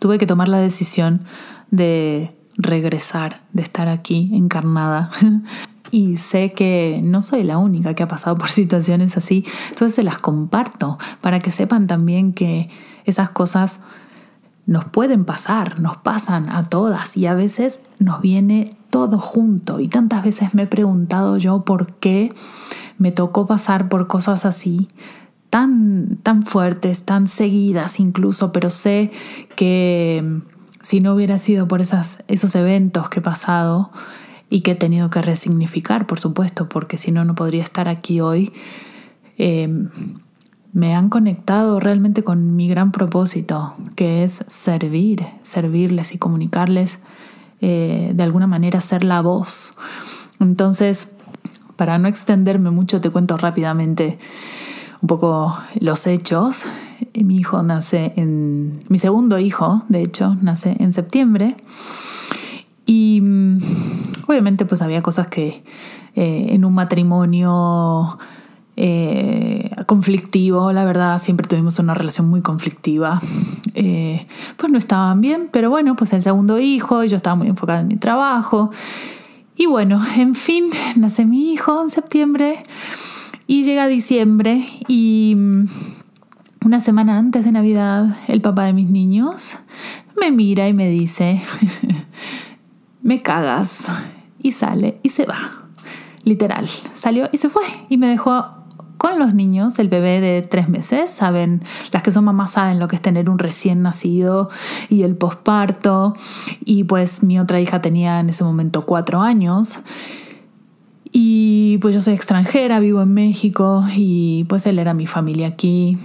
tuve 0.00 0.18
que 0.18 0.26
tomar 0.26 0.48
la 0.48 0.58
decisión 0.58 1.22
de 1.70 2.34
regresar, 2.56 3.42
de 3.52 3.62
estar 3.62 3.88
aquí 3.88 4.30
encarnada. 4.32 5.10
y 5.90 6.16
sé 6.16 6.52
que 6.52 7.00
no 7.04 7.22
soy 7.22 7.42
la 7.42 7.58
única 7.58 7.94
que 7.94 8.02
ha 8.02 8.08
pasado 8.08 8.36
por 8.36 8.48
situaciones 8.50 9.16
así, 9.16 9.44
entonces 9.70 9.94
se 9.94 10.02
las 10.02 10.18
comparto 10.18 10.98
para 11.20 11.38
que 11.38 11.50
sepan 11.50 11.86
también 11.86 12.32
que 12.32 12.70
esas 13.04 13.30
cosas 13.30 13.80
nos 14.64 14.84
pueden 14.84 15.24
pasar, 15.24 15.80
nos 15.80 15.96
pasan 15.96 16.48
a 16.48 16.68
todas 16.68 17.16
y 17.16 17.26
a 17.26 17.34
veces 17.34 17.80
nos 17.98 18.20
viene 18.20 18.70
todo 18.90 19.18
junto. 19.18 19.80
Y 19.80 19.88
tantas 19.88 20.22
veces 20.22 20.54
me 20.54 20.62
he 20.62 20.66
preguntado 20.66 21.36
yo 21.36 21.64
por 21.64 21.94
qué 21.94 22.32
me 22.96 23.10
tocó 23.10 23.46
pasar 23.46 23.88
por 23.88 24.06
cosas 24.06 24.46
así, 24.46 24.88
tan, 25.50 26.18
tan 26.22 26.44
fuertes, 26.44 27.04
tan 27.04 27.26
seguidas 27.26 27.98
incluso, 27.98 28.52
pero 28.52 28.70
sé 28.70 29.10
que 29.56 30.40
si 30.82 31.00
no 31.00 31.14
hubiera 31.14 31.38
sido 31.38 31.66
por 31.68 31.80
esos 31.80 32.54
eventos 32.54 33.08
que 33.08 33.20
he 33.20 33.22
pasado 33.22 33.90
y 34.50 34.60
que 34.60 34.72
he 34.72 34.74
tenido 34.74 35.08
que 35.08 35.22
resignificar, 35.22 36.06
por 36.06 36.20
supuesto, 36.20 36.68
porque 36.68 36.98
si 36.98 37.10
no, 37.10 37.24
no 37.24 37.34
podría 37.34 37.62
estar 37.62 37.88
aquí 37.88 38.20
hoy, 38.20 38.52
eh, 39.38 39.68
me 40.72 40.94
han 40.94 41.08
conectado 41.08 41.80
realmente 41.80 42.22
con 42.22 42.56
mi 42.56 42.68
gran 42.68 42.92
propósito, 42.92 43.74
que 43.94 44.24
es 44.24 44.44
servir, 44.48 45.24
servirles 45.42 46.14
y 46.14 46.18
comunicarles 46.18 46.98
eh, 47.60 48.12
de 48.14 48.22
alguna 48.22 48.46
manera, 48.46 48.80
ser 48.80 49.04
la 49.04 49.20
voz. 49.20 49.74
Entonces, 50.40 51.12
para 51.76 51.98
no 51.98 52.08
extenderme 52.08 52.70
mucho, 52.70 53.00
te 53.00 53.10
cuento 53.10 53.36
rápidamente 53.36 54.18
un 55.02 55.08
poco 55.08 55.58
los 55.80 56.06
hechos. 56.06 56.64
Mi 57.14 57.36
hijo 57.36 57.62
nace 57.62 58.12
en. 58.16 58.84
Mi 58.88 58.98
segundo 58.98 59.38
hijo, 59.38 59.82
de 59.88 60.02
hecho, 60.02 60.36
nace 60.40 60.76
en 60.78 60.92
septiembre. 60.92 61.56
Y 62.86 63.20
mm, 63.20 63.58
obviamente, 64.28 64.64
pues 64.64 64.80
había 64.80 65.02
cosas 65.02 65.26
que 65.26 65.64
eh, 66.14 66.46
en 66.50 66.64
un 66.64 66.74
matrimonio 66.74 68.18
eh, 68.76 69.70
conflictivo, 69.86 70.72
la 70.72 70.84
verdad, 70.84 71.18
siempre 71.18 71.48
tuvimos 71.48 71.78
una 71.80 71.94
relación 71.94 72.28
muy 72.28 72.40
conflictiva. 72.40 73.20
Eh, 73.74 74.26
pues 74.56 74.70
no 74.70 74.78
estaban 74.78 75.20
bien, 75.20 75.48
pero 75.50 75.68
bueno, 75.68 75.96
pues 75.96 76.12
el 76.12 76.22
segundo 76.22 76.60
hijo, 76.60 77.02
yo 77.04 77.16
estaba 77.16 77.34
muy 77.34 77.48
enfocada 77.48 77.80
en 77.80 77.88
mi 77.88 77.96
trabajo. 77.96 78.70
Y 79.56 79.66
bueno, 79.66 80.00
en 80.16 80.36
fin, 80.36 80.70
nace 80.94 81.24
mi 81.24 81.52
hijo 81.52 81.82
en 81.82 81.90
septiembre 81.90 82.62
y 83.52 83.64
llega 83.64 83.86
diciembre 83.86 84.64
y 84.88 85.34
mm, 85.36 85.66
una 86.64 86.80
semana 86.80 87.18
antes 87.18 87.44
de 87.44 87.52
Navidad, 87.52 88.16
el 88.26 88.40
papá 88.40 88.64
de 88.64 88.72
mis 88.72 88.88
niños 88.88 89.58
me 90.18 90.30
mira 90.30 90.68
y 90.68 90.72
me 90.72 90.88
dice, 90.88 91.42
me 93.02 93.20
cagas, 93.20 93.88
y 94.42 94.52
sale 94.52 95.00
y 95.02 95.10
se 95.10 95.26
va. 95.26 95.66
Literal, 96.24 96.66
salió 96.94 97.28
y 97.30 97.36
se 97.36 97.50
fue 97.50 97.64
y 97.90 97.98
me 97.98 98.06
dejó 98.06 98.46
con 98.96 99.18
los 99.18 99.34
niños, 99.34 99.78
el 99.78 99.90
bebé 99.90 100.22
de 100.22 100.40
tres 100.40 100.70
meses, 100.70 101.10
saben, 101.10 101.62
las 101.90 102.02
que 102.02 102.10
son 102.10 102.24
mamás 102.24 102.52
saben 102.52 102.80
lo 102.80 102.88
que 102.88 102.96
es 102.96 103.02
tener 103.02 103.28
un 103.28 103.38
recién 103.38 103.82
nacido 103.82 104.48
y 104.88 105.02
el 105.02 105.14
posparto. 105.14 106.14
Y 106.64 106.84
pues 106.84 107.22
mi 107.22 107.38
otra 107.38 107.60
hija 107.60 107.82
tenía 107.82 108.20
en 108.20 108.30
ese 108.30 108.44
momento 108.44 108.86
cuatro 108.86 109.20
años. 109.20 109.80
Y 111.12 111.78
pues 111.78 111.94
yo 111.94 112.00
soy 112.00 112.14
extranjera, 112.14 112.80
vivo 112.80 113.02
en 113.02 113.12
México 113.12 113.84
y 113.94 114.44
pues 114.44 114.66
él 114.66 114.78
era 114.78 114.94
mi 114.94 115.06
familia 115.06 115.46
aquí. 115.46 115.98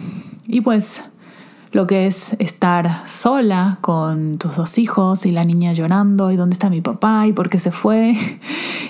Y 0.47 0.61
pues 0.61 1.03
lo 1.71 1.87
que 1.87 2.07
es 2.07 2.35
estar 2.39 3.07
sola 3.07 3.77
con 3.81 4.37
tus 4.37 4.55
dos 4.55 4.77
hijos 4.77 5.25
y 5.25 5.31
la 5.31 5.43
niña 5.43 5.73
llorando 5.73 6.31
y 6.31 6.35
dónde 6.35 6.53
está 6.53 6.69
mi 6.69 6.81
papá 6.81 7.27
y 7.27 7.33
por 7.33 7.49
qué 7.49 7.57
se 7.57 7.71
fue. 7.71 8.15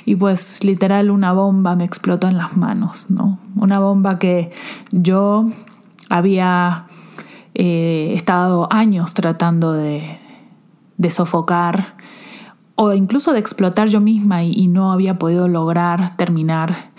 Y 0.06 0.15
pues 0.15 0.63
literal 0.63 1.12
una 1.12 1.34
bomba 1.34 1.75
me 1.75 1.84
explotó 1.84 2.30
en 2.30 2.38
las 2.38 2.56
manos, 2.56 3.12
¿no? 3.12 3.39
Una 3.58 3.80
bomba 3.80 4.17
que 4.19 4.53
yo 4.93 5.49
había 6.10 6.86
eh, 7.56 8.13
estado 8.15 8.71
años 8.71 9.13
tratando 9.13 9.73
de, 9.73 10.17
de, 10.95 11.10
sofocar 11.10 11.96
o 12.77 12.93
incluso 12.93 13.33
de 13.33 13.39
explotar 13.39 13.87
yo 13.87 13.99
misma 13.99 14.43
y, 14.43 14.67
no 14.67 14.91
había 14.91 15.17
podido 15.17 15.47
lograr 15.47 16.15
terminar. 16.15 16.91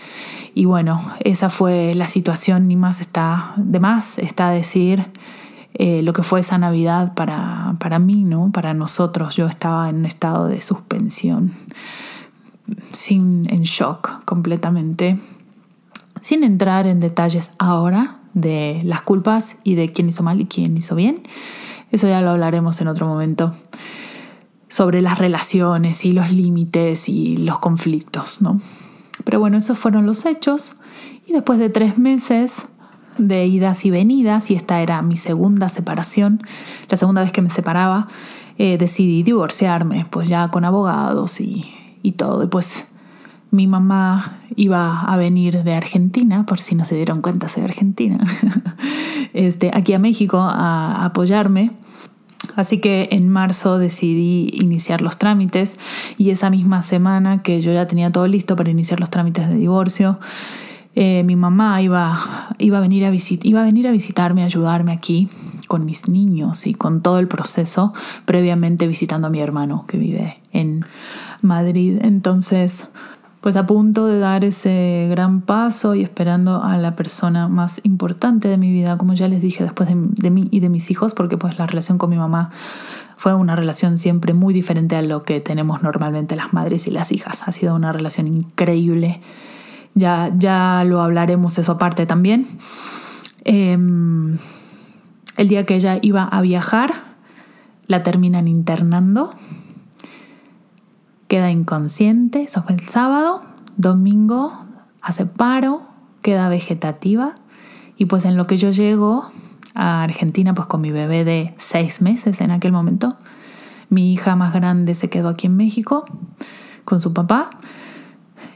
Y 0.53 0.65
bueno, 0.65 1.01
esa 1.21 1.51
fue 1.51 1.95
la 1.95 2.09
situación, 2.09 2.67
ni 2.67 2.75
más 2.75 3.01
está, 3.01 3.53
de 3.57 3.79
más 3.79 4.19
está 4.19 4.51
decir 4.51 5.07
eh, 5.75 6.03
lo 6.03 6.13
que 6.13 6.25
fue 6.25 6.41
esa 6.41 6.59
Navidad 6.59 7.15
para, 7.15 7.77
para 7.79 8.01
mí, 8.01 8.25
¿no? 8.25 8.51
Para 8.51 8.75
nosotros. 8.75 9.37
Yo 9.37 9.47
estaba 9.47 9.89
en 9.89 9.99
un 9.99 10.07
estado 10.07 10.49
de 10.49 10.61
suspensión, 10.61 11.53
sin, 12.91 13.49
en 13.49 13.63
shock 13.63 14.25
completamente, 14.25 15.21
sin 16.21 16.43
entrar 16.43 16.89
en 16.89 16.99
detalles 16.99 17.53
ahora 17.61 18.19
de 18.35 18.81
las 18.83 19.03
culpas 19.03 19.59
y 19.63 19.77
de 19.77 19.91
quién 19.91 20.09
hizo 20.09 20.25
mal 20.25 20.41
y 20.41 20.47
quién 20.47 20.77
hizo 20.77 20.97
bien. 20.97 21.23
Eso 21.93 22.09
ya 22.09 22.21
lo 22.21 22.31
hablaremos 22.31 22.81
en 22.81 22.89
otro 22.89 23.07
momento 23.07 23.55
sobre 24.69 25.03
las 25.03 25.19
relaciones 25.19 26.05
y 26.05 26.13
los 26.13 26.31
límites 26.31 27.09
y 27.09 27.37
los 27.37 27.59
conflictos, 27.59 28.43
¿no? 28.43 28.61
Pero 29.25 29.41
bueno, 29.41 29.57
esos 29.57 29.79
fueron 29.79 30.07
los 30.07 30.27
hechos 30.27 30.77
y 31.27 31.33
después 31.33 31.59
de 31.59 31.71
tres 31.71 31.99
meses 31.99 32.67
de 33.19 33.47
idas 33.47 33.85
y 33.85 33.91
venidas, 33.91 34.51
y 34.51 34.55
esta 34.55 34.81
era 34.81 35.03
mi 35.03 35.17
segunda 35.17 35.69
separación, 35.69 36.41
la 36.89 36.97
segunda 36.97 37.21
vez 37.21 37.33
que 37.33 37.43
me 37.43 37.51
separaba, 37.51 38.09
eh, 38.59 38.79
decidí 38.79 39.23
divorciarme, 39.23 40.07
pues 40.11 40.29
ya 40.29 40.49
con 40.51 40.65
abogados 40.65 41.41
y, 41.41 41.65
y 42.03 42.13
todo. 42.13 42.45
Y 42.45 42.47
pues 42.47 42.87
mi 43.51 43.67
mamá 43.67 44.39
iba 44.57 45.01
a 45.03 45.17
venir 45.17 45.63
de 45.65 45.75
Argentina, 45.75 46.45
por 46.47 46.59
si 46.61 46.75
no 46.75 46.85
se 46.85 46.95
dieron 46.95 47.23
cuenta, 47.23 47.49
soy 47.49 47.65
argentina, 47.65 48.19
este, 49.33 49.71
aquí 49.73 49.93
a 49.93 49.99
México 49.99 50.39
a 50.39 51.05
apoyarme. 51.05 51.73
Así 52.59 52.81
que 52.81 53.09
en 53.13 53.29
marzo 53.29 53.79
decidí 53.79 54.51
iniciar 54.53 55.01
los 55.01 55.17
trámites 55.17 55.79
y 56.17 56.31
esa 56.31 56.51
misma 56.51 56.83
semana 56.83 57.41
que 57.41 57.61
yo 57.61 57.73
ya 57.73 57.87
tenía 57.87 58.11
todo 58.11 58.27
listo 58.27 58.57
para 58.57 58.69
iniciar 58.69 58.99
los 58.99 59.11
trámites 59.11 59.49
de 59.49 59.55
divorcio, 59.55 60.19
eh, 60.97 61.23
mi 61.23 61.37
mamá 61.37 61.81
iba, 61.83 62.19
iba, 62.59 62.79
a 62.79 62.81
venir 62.81 63.05
a 63.05 63.13
iba 63.45 63.61
a 63.61 63.65
venir 63.65 63.87
a 63.87 63.93
visitarme, 63.93 64.43
a 64.43 64.47
ayudarme 64.47 64.91
aquí 64.91 65.29
con 65.69 65.85
mis 65.85 66.09
niños 66.09 66.67
y 66.67 66.75
con 66.75 67.01
todo 67.01 67.21
el 67.21 67.29
proceso, 67.29 67.93
previamente 68.25 68.89
visitando 68.89 69.29
a 69.29 69.31
mi 69.31 69.39
hermano 69.39 69.85
que 69.87 69.97
vive 69.97 70.39
en 70.53 70.85
Madrid. 71.43 72.01
Entonces, 72.03 72.89
pues 73.41 73.57
a 73.57 73.67
punto 73.67 74.07
de 74.07 74.19
dar 74.19 74.45
ese 74.45 75.07
gran 75.11 75.41
paso 75.41 75.95
y 75.95 76.03
esperando 76.03 76.63
a 76.63 76.77
la 76.77 76.97
persona 76.97 77.49
más 77.49 77.81
importante 77.85 78.49
de 78.49 78.59
mi 78.59 78.73
vida, 78.73 78.99
como 78.99 79.15
ya 79.15 79.29
les 79.29 79.41
dije, 79.41 79.65
después 79.65 79.89
de, 79.89 80.31
mí 80.31 80.49
y 80.51 80.61
de 80.61 80.69
mis 80.69 80.91
hijos, 80.91 81.15
porque 81.15 81.37
pues 81.37 81.59
la 81.59 81.67
relación 81.67 81.99
con 81.99 82.11
mi 82.11 82.17
mamá 82.17 82.51
fue 83.17 83.35
una 83.35 83.55
relación 83.55 83.99
siempre 83.99 84.35
muy 84.35 84.53
diferente 84.53 84.97
a 84.97 85.03
lo 85.03 85.23
que 85.23 85.41
tenemos 85.41 85.83
normalmente 85.83 86.37
las 86.37 86.53
madres 86.53 86.87
y 86.87 86.91
las 86.91 87.13
hijas. 87.13 87.47
Ha 87.47 87.53
sido 87.53 87.75
una 87.75 87.93
relación 87.93 88.27
increíble 88.27 89.21
ya, 89.95 90.33
ya 90.37 90.85
lo 90.85 91.03
hablaremos 91.03 91.59
eso 91.59 91.73
aparte 91.73 92.07
también. 92.07 92.47
Em, 93.45 94.37
el 95.37 95.49
día 95.49 95.65
que 95.65 95.75
ella 95.75 95.99
iba 96.03 96.25
a 96.25 96.41
viajar, 96.41 97.17
la 97.87 98.03
terminan 98.03 98.49
internando. 98.49 99.35
Queda 101.29 101.51
inconsciente, 101.51 102.43
eso 102.43 102.63
fue 102.63 102.75
el 102.75 102.81
sábado. 102.81 103.43
Domingo 103.77 104.65
hace 105.01 105.27
paro, 105.27 105.83
queda 106.23 106.49
vegetativa. 106.49 107.35
Y 107.97 108.07
pues 108.07 108.25
en 108.25 108.37
lo 108.37 108.47
que 108.47 108.57
yo 108.57 108.71
llego 108.71 109.31
a 109.75 110.03
Argentina, 110.03 110.55
pues 110.55 110.67
con 110.67 110.81
mi 110.81 110.91
bebé 110.91 111.25
de 111.25 111.55
seis 111.57 112.03
meses 112.03 112.41
en 112.41 112.51
aquel 112.51 112.73
momento, 112.73 113.17
mi 113.91 114.13
hija 114.13 114.37
más 114.37 114.53
grande 114.53 114.95
se 114.95 115.09
quedó 115.09 115.29
aquí 115.29 115.47
en 115.47 115.57
México 115.57 116.05
con 116.85 117.01
su 117.01 117.13
papá 117.13 117.51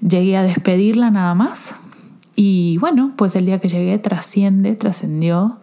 Llegué 0.06 0.36
a 0.36 0.42
despedirla 0.42 1.10
nada 1.10 1.34
más. 1.34 1.74
Y 2.34 2.76
bueno, 2.78 3.12
pues 3.16 3.36
el 3.36 3.46
día 3.46 3.60
que 3.60 3.68
llegué 3.68 3.98
trasciende, 3.98 4.74
trascendió. 4.74 5.58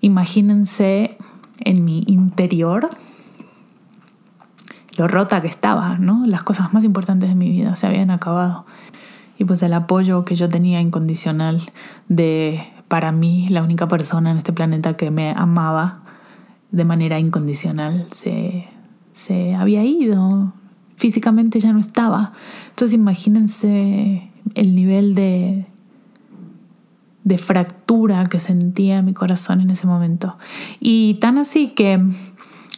Imagínense 0.00 1.16
en 1.60 1.84
mi 1.84 2.02
interior 2.08 2.90
lo 5.00 5.08
rota 5.08 5.40
que 5.40 5.48
estaba, 5.48 5.96
¿no? 5.96 6.26
Las 6.26 6.42
cosas 6.42 6.74
más 6.74 6.84
importantes 6.84 7.30
de 7.30 7.34
mi 7.34 7.48
vida 7.48 7.74
se 7.74 7.86
habían 7.86 8.10
acabado. 8.10 8.66
Y 9.38 9.46
pues 9.46 9.62
el 9.62 9.72
apoyo 9.72 10.26
que 10.26 10.34
yo 10.34 10.50
tenía 10.50 10.82
incondicional 10.82 11.62
de, 12.10 12.66
para 12.86 13.10
mí, 13.10 13.48
la 13.48 13.62
única 13.62 13.88
persona 13.88 14.30
en 14.30 14.36
este 14.36 14.52
planeta 14.52 14.98
que 14.98 15.10
me 15.10 15.32
amaba 15.34 16.02
de 16.70 16.84
manera 16.84 17.18
incondicional 17.18 18.08
se, 18.12 18.68
se 19.12 19.54
había 19.54 19.82
ido, 19.84 20.52
físicamente 20.96 21.60
ya 21.60 21.72
no 21.72 21.80
estaba. 21.80 22.34
Entonces 22.68 22.92
imagínense 22.92 24.30
el 24.54 24.74
nivel 24.74 25.14
de, 25.14 25.64
de 27.24 27.38
fractura 27.38 28.26
que 28.26 28.38
sentía 28.38 29.00
mi 29.00 29.14
corazón 29.14 29.62
en 29.62 29.70
ese 29.70 29.86
momento. 29.86 30.36
Y 30.78 31.14
tan 31.14 31.38
así 31.38 31.68
que 31.68 32.04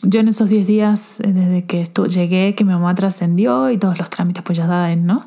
yo 0.03 0.21
en 0.21 0.29
esos 0.29 0.49
10 0.49 0.67
días, 0.67 1.21
eh, 1.21 1.33
desde 1.33 1.65
que 1.65 1.87
llegué, 2.09 2.55
que 2.55 2.65
mi 2.65 2.73
mamá 2.73 2.95
trascendió 2.95 3.71
y 3.71 3.79
todos 3.79 3.99
los 3.99 4.11
trámites, 4.11 4.43
pues 4.43 4.59
ya 4.59 4.67
saben, 4.67 5.07
¿no? 5.07 5.27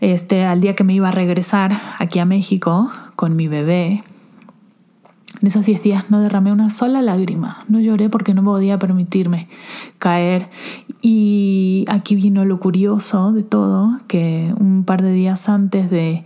Este, 0.00 0.44
al 0.44 0.60
día 0.60 0.74
que 0.74 0.84
me 0.84 0.94
iba 0.94 1.08
a 1.08 1.12
regresar 1.12 1.80
aquí 1.98 2.18
a 2.18 2.26
México 2.26 2.90
con 3.16 3.34
mi 3.34 3.48
bebé, 3.48 4.04
en 5.40 5.48
esos 5.48 5.66
10 5.66 5.82
días 5.82 6.10
no 6.10 6.20
derramé 6.20 6.50
una 6.50 6.70
sola 6.70 7.02
lágrima, 7.02 7.64
no 7.68 7.80
lloré 7.80 8.08
porque 8.08 8.32
no 8.32 8.42
podía 8.42 8.78
permitirme 8.78 9.48
caer. 9.98 10.48
Y 11.02 11.84
aquí 11.88 12.14
vino 12.14 12.44
lo 12.44 12.58
curioso 12.58 13.32
de 13.32 13.42
todo, 13.42 14.00
que 14.08 14.54
un 14.58 14.84
par 14.84 15.02
de 15.02 15.12
días 15.12 15.48
antes 15.48 15.90
de 15.90 16.24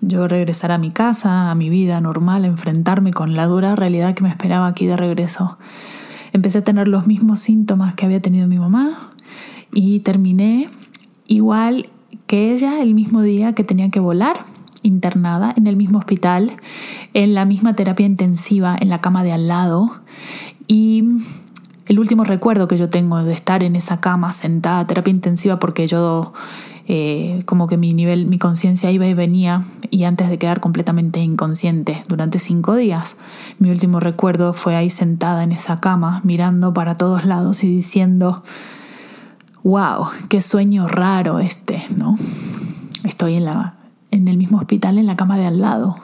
yo 0.00 0.26
regresar 0.26 0.72
a 0.72 0.78
mi 0.78 0.90
casa, 0.90 1.50
a 1.50 1.54
mi 1.54 1.70
vida 1.70 2.00
normal, 2.00 2.44
enfrentarme 2.44 3.12
con 3.12 3.34
la 3.34 3.46
dura 3.46 3.76
realidad 3.76 4.14
que 4.14 4.24
me 4.24 4.28
esperaba 4.28 4.66
aquí 4.66 4.86
de 4.86 4.96
regreso, 4.96 5.58
empecé 6.32 6.58
a 6.58 6.64
tener 6.64 6.88
los 6.88 7.06
mismos 7.06 7.40
síntomas 7.40 7.94
que 7.94 8.06
había 8.06 8.20
tenido 8.20 8.46
mi 8.46 8.58
mamá 8.58 9.12
y 9.72 10.00
terminé 10.00 10.68
igual 11.26 11.88
que 12.26 12.52
ella 12.52 12.82
el 12.82 12.94
mismo 12.94 13.22
día 13.22 13.54
que 13.54 13.64
tenía 13.64 13.90
que 13.90 14.00
volar 14.00 14.46
internada 14.82 15.52
en 15.56 15.66
el 15.66 15.76
mismo 15.76 15.98
hospital, 15.98 16.52
en 17.14 17.34
la 17.34 17.44
misma 17.44 17.74
terapia 17.74 18.06
intensiva, 18.06 18.76
en 18.80 18.88
la 18.88 19.00
cama 19.00 19.24
de 19.24 19.32
al 19.32 19.48
lado. 19.48 20.00
Y 20.66 21.04
el 21.86 21.98
último 21.98 22.24
recuerdo 22.24 22.68
que 22.68 22.76
yo 22.76 22.88
tengo 22.88 23.22
de 23.22 23.32
estar 23.32 23.62
en 23.62 23.76
esa 23.76 24.00
cama 24.00 24.32
sentada, 24.32 24.86
terapia 24.86 25.10
intensiva, 25.10 25.58
porque 25.58 25.86
yo 25.86 26.32
eh, 26.88 27.42
como 27.46 27.66
que 27.66 27.76
mi 27.76 27.92
nivel, 27.92 28.26
mi 28.26 28.38
conciencia 28.38 28.90
iba 28.90 29.06
y 29.06 29.14
venía, 29.14 29.64
y 29.90 30.04
antes 30.04 30.28
de 30.28 30.38
quedar 30.38 30.60
completamente 30.60 31.20
inconsciente 31.20 32.02
durante 32.08 32.38
cinco 32.38 32.76
días, 32.76 33.16
mi 33.58 33.70
último 33.70 34.00
recuerdo 34.00 34.52
fue 34.52 34.76
ahí 34.76 34.90
sentada 34.90 35.42
en 35.42 35.52
esa 35.52 35.80
cama, 35.80 36.20
mirando 36.24 36.72
para 36.72 36.96
todos 36.96 37.24
lados 37.24 37.64
y 37.64 37.68
diciendo, 37.68 38.42
wow, 39.62 40.06
qué 40.28 40.40
sueño 40.40 40.88
raro 40.88 41.38
este, 41.38 41.84
¿no? 41.96 42.16
Estoy 43.04 43.34
en 43.34 43.44
la 43.46 43.74
en 44.10 44.28
el 44.28 44.36
mismo 44.36 44.58
hospital 44.58 44.98
en 44.98 45.06
la 45.06 45.16
cama 45.16 45.38
de 45.38 45.46
al 45.46 45.60
lado. 45.60 45.96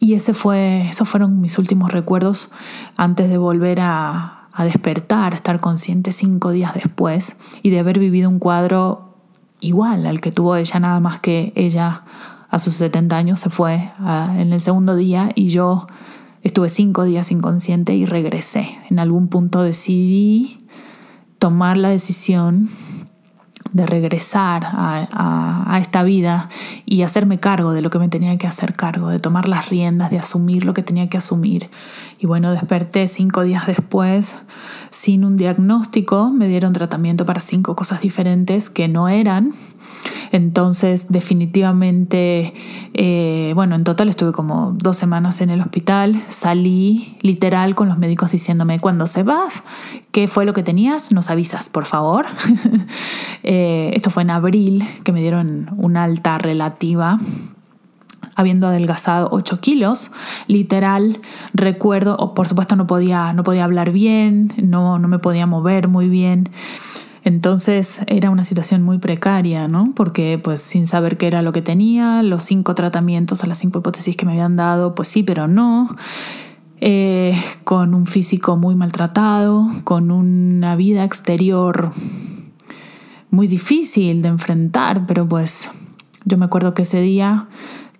Y 0.00 0.14
ese 0.14 0.32
fue, 0.32 0.88
esos 0.88 1.08
fueron 1.08 1.40
mis 1.40 1.58
últimos 1.58 1.92
recuerdos 1.92 2.50
antes 2.96 3.28
de 3.28 3.36
volver 3.36 3.80
a, 3.80 4.48
a 4.52 4.64
despertar, 4.64 5.34
estar 5.34 5.60
consciente 5.60 6.12
cinco 6.12 6.50
días 6.50 6.74
después 6.74 7.36
y 7.62 7.70
de 7.70 7.80
haber 7.80 7.98
vivido 7.98 8.28
un 8.28 8.38
cuadro 8.38 9.07
igual 9.60 10.06
al 10.06 10.20
que 10.20 10.32
tuvo 10.32 10.56
ella, 10.56 10.80
nada 10.80 11.00
más 11.00 11.20
que 11.20 11.52
ella 11.54 12.04
a 12.50 12.58
sus 12.58 12.74
70 12.74 13.16
años 13.16 13.40
se 13.40 13.50
fue 13.50 13.90
en 14.36 14.52
el 14.52 14.60
segundo 14.60 14.96
día 14.96 15.30
y 15.34 15.48
yo 15.48 15.86
estuve 16.42 16.68
cinco 16.68 17.04
días 17.04 17.30
inconsciente 17.30 17.94
y 17.94 18.06
regresé. 18.06 18.78
En 18.90 18.98
algún 18.98 19.28
punto 19.28 19.62
decidí 19.62 20.58
tomar 21.38 21.76
la 21.76 21.90
decisión 21.90 22.70
de 23.72 23.86
regresar 23.86 24.62
a, 24.64 25.78
esta 25.80 26.02
vida 26.02 26.48
y 26.86 27.02
hacerme 27.02 27.38
cargo 27.38 27.72
de 27.72 27.82
lo 27.82 27.90
que 27.90 27.98
me 28.00 28.08
tenía 28.08 28.36
que 28.36 28.48
hacer 28.48 28.72
cargo, 28.72 29.08
de 29.08 29.20
tomar 29.20 29.48
las 29.48 29.68
riendas, 29.68 30.10
de 30.10 30.18
asumir 30.18 30.64
lo 30.64 30.74
que 30.74 30.82
tenía 30.82 31.08
que 31.08 31.18
asumir. 31.18 31.70
Y 32.18 32.26
bueno, 32.26 32.50
desperté 32.50 33.06
cinco 33.06 33.42
días 33.42 33.66
después 33.66 34.36
sin 34.90 35.24
un 35.24 35.36
diagnóstico, 35.36 36.30
me 36.30 36.48
dieron 36.48 36.72
tratamiento 36.72 37.26
para 37.26 37.40
cinco 37.40 37.76
cosas 37.76 38.00
diferentes 38.00 38.70
que 38.70 38.88
no 38.88 39.08
eran 39.08 39.54
entonces, 40.32 41.06
definitivamente, 41.08 42.52
eh, 42.94 43.52
bueno, 43.54 43.76
en 43.76 43.84
total 43.84 44.08
estuve 44.08 44.32
como 44.32 44.72
dos 44.76 44.96
semanas 44.96 45.40
en 45.40 45.50
el 45.50 45.60
hospital, 45.60 46.22
salí 46.28 47.16
literal 47.22 47.74
con 47.74 47.88
los 47.88 47.98
médicos 47.98 48.30
diciéndome, 48.32 48.80
cuando 48.80 49.06
se 49.06 49.22
vas, 49.22 49.62
¿qué 50.12 50.28
fue 50.28 50.44
lo 50.44 50.52
que 50.52 50.62
tenías? 50.62 51.12
Nos 51.12 51.30
avisas, 51.30 51.68
por 51.68 51.84
favor. 51.84 52.26
Eh, 53.44 53.57
esto 53.94 54.10
fue 54.10 54.22
en 54.22 54.30
abril, 54.30 54.84
que 55.04 55.12
me 55.12 55.20
dieron 55.20 55.70
una 55.76 56.04
alta 56.04 56.38
relativa 56.38 57.18
habiendo 58.38 58.68
adelgazado 58.68 59.28
8 59.32 59.60
kilos, 59.60 60.12
literal, 60.46 61.20
recuerdo, 61.54 62.16
o 62.16 62.34
por 62.34 62.46
supuesto 62.46 62.76
no 62.76 62.86
podía, 62.86 63.32
no 63.32 63.42
podía 63.42 63.64
hablar 63.64 63.90
bien, 63.90 64.54
no, 64.62 65.00
no 65.00 65.08
me 65.08 65.18
podía 65.18 65.44
mover 65.46 65.88
muy 65.88 66.08
bien. 66.08 66.48
Entonces 67.24 68.00
era 68.06 68.30
una 68.30 68.44
situación 68.44 68.82
muy 68.82 68.98
precaria, 68.98 69.66
¿no? 69.66 69.92
Porque 69.96 70.40
pues 70.42 70.60
sin 70.60 70.86
saber 70.86 71.18
qué 71.18 71.26
era 71.26 71.42
lo 71.42 71.52
que 71.52 71.62
tenía, 71.62 72.22
los 72.22 72.44
cinco 72.44 72.76
tratamientos 72.76 73.42
a 73.42 73.48
las 73.48 73.58
cinco 73.58 73.80
hipótesis 73.80 74.16
que 74.16 74.24
me 74.24 74.32
habían 74.32 74.54
dado, 74.54 74.94
pues 74.94 75.08
sí, 75.08 75.24
pero 75.24 75.48
no. 75.48 75.96
Eh, 76.80 77.36
con 77.64 77.92
un 77.92 78.06
físico 78.06 78.56
muy 78.56 78.76
maltratado, 78.76 79.66
con 79.82 80.12
una 80.12 80.76
vida 80.76 81.02
exterior 81.02 81.90
muy 83.30 83.46
difícil 83.46 84.22
de 84.22 84.28
enfrentar, 84.28 85.06
pero 85.06 85.28
pues 85.28 85.70
yo 86.24 86.38
me 86.38 86.44
acuerdo 86.44 86.74
que 86.74 86.82
ese 86.82 87.00
día 87.00 87.48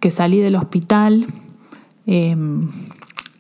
que 0.01 0.11
salí 0.11 0.39
del 0.39 0.57
hospital, 0.57 1.27
em, 2.07 2.69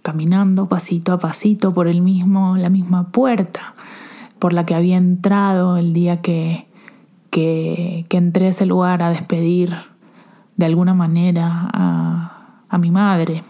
caminando 0.02 0.68
pasito 0.68 1.12
a 1.12 1.18
pasito 1.18 1.72
por 1.72 1.88
el 1.88 2.02
mismo, 2.02 2.56
la 2.56 2.70
misma 2.70 3.08
puerta, 3.10 3.74
por 4.38 4.52
la 4.52 4.64
que 4.64 4.74
había 4.74 4.96
entrado 4.96 5.76
el 5.76 5.92
día 5.92 6.20
que, 6.20 6.66
que, 7.30 8.06
entré 8.10 8.46
a 8.46 8.50
ese 8.50 8.66
lugar 8.66 9.02
a 9.02 9.10
despedir 9.10 9.74
de 10.56 10.66
alguna 10.66 10.94
manera 10.94 11.70
a, 11.72 12.62
a 12.68 12.78
mi 12.78 12.90
madre. 12.90 13.44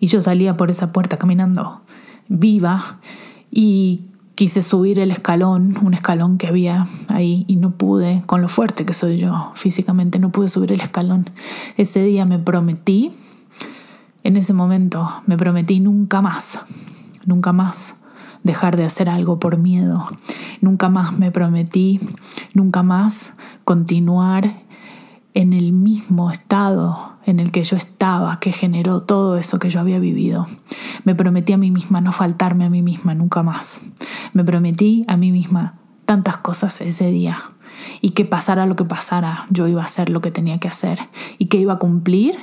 Y 0.00 0.06
yo 0.06 0.20
salía 0.20 0.56
por 0.56 0.70
esa 0.70 0.92
puerta 0.92 1.16
caminando 1.16 1.82
viva 2.28 2.98
y 3.50 4.06
quise 4.42 4.60
subir 4.60 4.98
el 4.98 5.12
escalón, 5.12 5.76
un 5.84 5.94
escalón 5.94 6.36
que 6.36 6.48
había 6.48 6.88
ahí 7.06 7.44
y 7.46 7.54
no 7.54 7.70
pude, 7.70 8.24
con 8.26 8.42
lo 8.42 8.48
fuerte 8.48 8.84
que 8.84 8.92
soy 8.92 9.18
yo 9.18 9.52
físicamente, 9.54 10.18
no 10.18 10.30
pude 10.30 10.48
subir 10.48 10.72
el 10.72 10.80
escalón. 10.80 11.30
Ese 11.76 12.02
día 12.02 12.24
me 12.24 12.40
prometí, 12.40 13.12
en 14.24 14.36
ese 14.36 14.52
momento 14.52 15.08
me 15.26 15.36
prometí 15.36 15.78
nunca 15.78 16.22
más, 16.22 16.58
nunca 17.24 17.52
más 17.52 17.94
dejar 18.42 18.74
de 18.76 18.82
hacer 18.82 19.08
algo 19.08 19.38
por 19.38 19.58
miedo. 19.58 20.08
Nunca 20.60 20.88
más 20.88 21.16
me 21.16 21.30
prometí, 21.30 22.00
nunca 22.52 22.82
más 22.82 23.34
continuar 23.62 24.56
en 25.34 25.52
el 25.52 25.72
mismo 25.72 26.32
estado 26.32 27.11
en 27.24 27.40
el 27.40 27.52
que 27.52 27.62
yo 27.62 27.76
estaba, 27.76 28.40
que 28.40 28.52
generó 28.52 29.02
todo 29.02 29.36
eso 29.36 29.58
que 29.58 29.70
yo 29.70 29.80
había 29.80 29.98
vivido. 29.98 30.46
Me 31.04 31.14
prometí 31.14 31.52
a 31.52 31.58
mí 31.58 31.70
misma 31.70 32.00
no 32.00 32.12
faltarme 32.12 32.64
a 32.64 32.70
mí 32.70 32.82
misma 32.82 33.14
nunca 33.14 33.42
más. 33.42 33.80
Me 34.32 34.44
prometí 34.44 35.04
a 35.08 35.16
mí 35.16 35.32
misma 35.32 35.78
tantas 36.04 36.38
cosas 36.38 36.80
ese 36.80 37.10
día 37.10 37.52
y 38.00 38.10
que 38.10 38.24
pasara 38.24 38.66
lo 38.66 38.76
que 38.76 38.84
pasara, 38.84 39.46
yo 39.50 39.68
iba 39.68 39.82
a 39.82 39.86
hacer 39.86 40.10
lo 40.10 40.20
que 40.20 40.30
tenía 40.30 40.58
que 40.58 40.68
hacer 40.68 40.98
y 41.38 41.46
que 41.46 41.58
iba 41.58 41.74
a 41.74 41.78
cumplir 41.78 42.36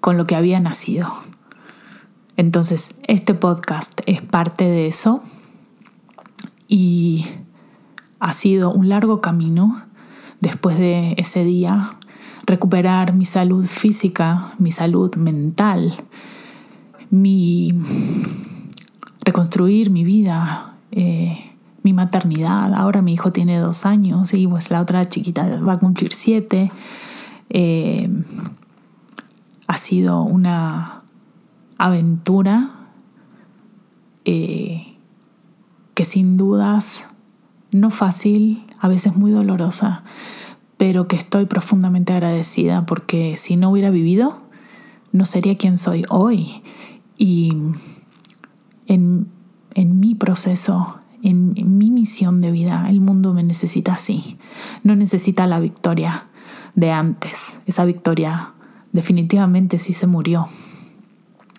con 0.00 0.16
lo 0.16 0.24
que 0.24 0.36
había 0.36 0.60
nacido. 0.60 1.12
Entonces, 2.36 2.94
este 3.02 3.34
podcast 3.34 4.00
es 4.06 4.22
parte 4.22 4.64
de 4.64 4.86
eso 4.86 5.22
y 6.66 7.26
ha 8.18 8.32
sido 8.32 8.72
un 8.72 8.88
largo 8.88 9.20
camino 9.20 9.82
después 10.40 10.78
de 10.78 11.14
ese 11.18 11.44
día 11.44 11.96
recuperar 12.52 13.14
mi 13.14 13.24
salud 13.24 13.64
física, 13.64 14.52
mi 14.58 14.70
salud 14.70 15.16
mental, 15.16 15.96
mi 17.08 17.72
reconstruir 19.24 19.90
mi 19.90 20.04
vida, 20.04 20.74
eh, 20.90 21.54
mi 21.82 21.94
maternidad. 21.94 22.74
Ahora 22.74 23.00
mi 23.00 23.14
hijo 23.14 23.32
tiene 23.32 23.58
dos 23.58 23.86
años 23.86 24.34
y 24.34 24.46
pues 24.46 24.70
la 24.70 24.82
otra 24.82 25.08
chiquita 25.08 25.60
va 25.60 25.72
a 25.72 25.76
cumplir 25.76 26.12
siete. 26.12 26.70
Eh, 27.48 28.10
ha 29.66 29.76
sido 29.78 30.22
una 30.22 30.98
aventura 31.78 32.70
eh, 34.26 34.98
que 35.94 36.04
sin 36.04 36.36
dudas 36.36 37.08
no 37.70 37.88
fácil, 37.90 38.66
a 38.78 38.88
veces 38.88 39.16
muy 39.16 39.30
dolorosa, 39.30 40.02
pero 40.82 41.06
que 41.06 41.14
estoy 41.14 41.46
profundamente 41.46 42.12
agradecida 42.12 42.86
porque 42.86 43.36
si 43.36 43.54
no 43.54 43.70
hubiera 43.70 43.90
vivido, 43.90 44.40
no 45.12 45.26
sería 45.26 45.56
quien 45.56 45.76
soy 45.76 46.04
hoy. 46.08 46.64
Y 47.16 47.56
en, 48.88 49.28
en 49.74 50.00
mi 50.00 50.16
proceso, 50.16 50.98
en, 51.22 51.52
en 51.54 51.78
mi 51.78 51.92
misión 51.92 52.40
de 52.40 52.50
vida, 52.50 52.86
el 52.90 53.00
mundo 53.00 53.32
me 53.32 53.44
necesita 53.44 53.92
así. 53.92 54.38
No 54.82 54.96
necesita 54.96 55.46
la 55.46 55.60
victoria 55.60 56.26
de 56.74 56.90
antes. 56.90 57.60
Esa 57.66 57.84
victoria 57.84 58.52
definitivamente 58.90 59.78
sí 59.78 59.92
se 59.92 60.08
murió. 60.08 60.48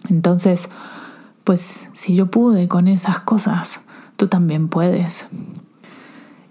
Entonces, 0.10 0.68
pues 1.46 1.88
si 1.94 2.14
yo 2.14 2.30
pude 2.30 2.68
con 2.68 2.90
esas 2.90 3.22
cosas, 3.22 3.80
tú 4.18 4.28
también 4.28 4.68
puedes. 4.68 5.28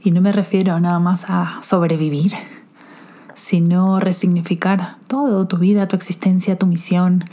Y 0.03 0.11
no 0.11 0.23
me 0.23 0.33
refiero 0.33 0.81
nada 0.81 0.99
más 1.01 1.27
a 1.29 1.59
sobrevivir, 1.63 2.33
sino 3.35 4.01
resignificar 4.01 4.97
todo, 5.07 5.47
tu 5.47 5.59
vida, 5.59 5.87
tu 5.87 5.97
existencia, 5.97 6.57
tu 6.57 6.67
misión, 6.67 7.25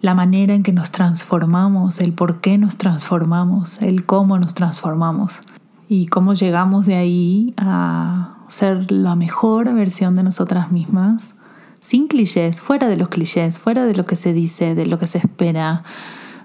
la 0.00 0.14
manera 0.14 0.54
en 0.54 0.62
que 0.62 0.72
nos 0.72 0.90
transformamos, 0.90 2.00
el 2.00 2.12
por 2.12 2.40
qué 2.40 2.58
nos 2.58 2.76
transformamos, 2.76 3.80
el 3.80 4.04
cómo 4.04 4.38
nos 4.38 4.54
transformamos 4.54 5.40
y 5.88 6.06
cómo 6.06 6.34
llegamos 6.34 6.86
de 6.86 6.96
ahí 6.96 7.54
a 7.58 8.36
ser 8.48 8.90
la 8.92 9.16
mejor 9.16 9.72
versión 9.74 10.14
de 10.14 10.22
nosotras 10.22 10.70
mismas 10.70 11.34
sin 11.80 12.06
clichés, 12.06 12.62
fuera 12.62 12.86
de 12.88 12.96
los 12.96 13.08
clichés, 13.08 13.58
fuera 13.58 13.84
de 13.84 13.94
lo 13.94 14.06
que 14.06 14.16
se 14.16 14.32
dice, 14.32 14.74
de 14.74 14.86
lo 14.86 14.98
que 14.98 15.06
se 15.06 15.18
espera, 15.18 15.82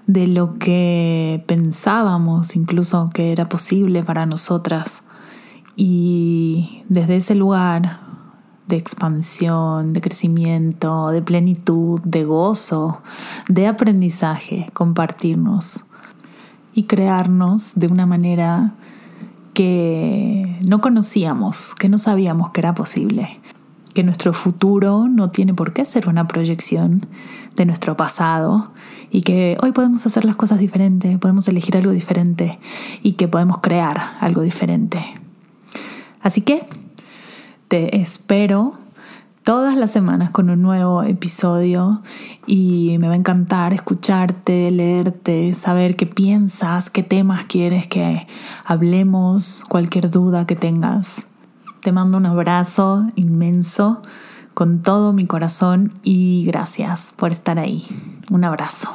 de 0.06 0.26
lo 0.26 0.58
que 0.58 1.42
pensábamos 1.46 2.56
incluso 2.56 3.08
que 3.12 3.32
era 3.32 3.48
posible 3.48 4.02
para 4.02 4.26
nosotras. 4.26 5.04
Y 5.76 6.82
desde 6.88 7.16
ese 7.16 7.34
lugar 7.34 8.00
de 8.70 8.76
expansión, 8.76 9.92
de 9.92 10.00
crecimiento, 10.00 11.10
de 11.10 11.20
plenitud, 11.20 12.00
de 12.02 12.24
gozo, 12.24 13.02
de 13.48 13.66
aprendizaje, 13.66 14.70
compartirnos 14.72 15.84
y 16.72 16.84
crearnos 16.84 17.74
de 17.74 17.88
una 17.88 18.06
manera 18.06 18.72
que 19.52 20.58
no 20.66 20.80
conocíamos, 20.80 21.74
que 21.74 21.90
no 21.90 21.98
sabíamos 21.98 22.50
que 22.50 22.60
era 22.60 22.74
posible 22.74 23.40
que 23.94 24.04
nuestro 24.04 24.32
futuro 24.32 25.08
no 25.08 25.30
tiene 25.30 25.54
por 25.54 25.72
qué 25.72 25.84
ser 25.84 26.08
una 26.08 26.26
proyección 26.26 27.06
de 27.56 27.66
nuestro 27.66 27.96
pasado 27.96 28.72
y 29.10 29.22
que 29.22 29.56
hoy 29.62 29.72
podemos 29.72 30.06
hacer 30.06 30.24
las 30.24 30.36
cosas 30.36 30.58
diferentes, 30.58 31.18
podemos 31.18 31.48
elegir 31.48 31.76
algo 31.76 31.90
diferente 31.90 32.58
y 33.02 33.12
que 33.12 33.28
podemos 33.28 33.58
crear 33.58 34.16
algo 34.20 34.42
diferente. 34.42 35.04
Así 36.22 36.42
que 36.42 36.66
te 37.70 38.00
espero 38.00 38.74
todas 39.44 39.76
las 39.76 39.92
semanas 39.92 40.32
con 40.32 40.50
un 40.50 40.60
nuevo 40.60 41.04
episodio 41.04 42.02
y 42.44 42.96
me 42.98 43.06
va 43.06 43.12
a 43.14 43.16
encantar 43.16 43.72
escucharte, 43.72 44.72
leerte, 44.72 45.54
saber 45.54 45.94
qué 45.94 46.04
piensas, 46.04 46.90
qué 46.90 47.04
temas 47.04 47.44
quieres 47.44 47.86
que 47.86 48.26
hablemos, 48.64 49.62
cualquier 49.68 50.10
duda 50.10 50.46
que 50.46 50.56
tengas. 50.56 51.28
Te 51.80 51.92
mando 51.92 52.18
un 52.18 52.26
abrazo 52.26 53.06
inmenso 53.14 54.02
con 54.52 54.82
todo 54.82 55.12
mi 55.12 55.26
corazón 55.26 55.92
y 56.02 56.44
gracias 56.46 57.14
por 57.16 57.30
estar 57.30 57.60
ahí. 57.60 57.86
Un 58.32 58.42
abrazo. 58.42 58.90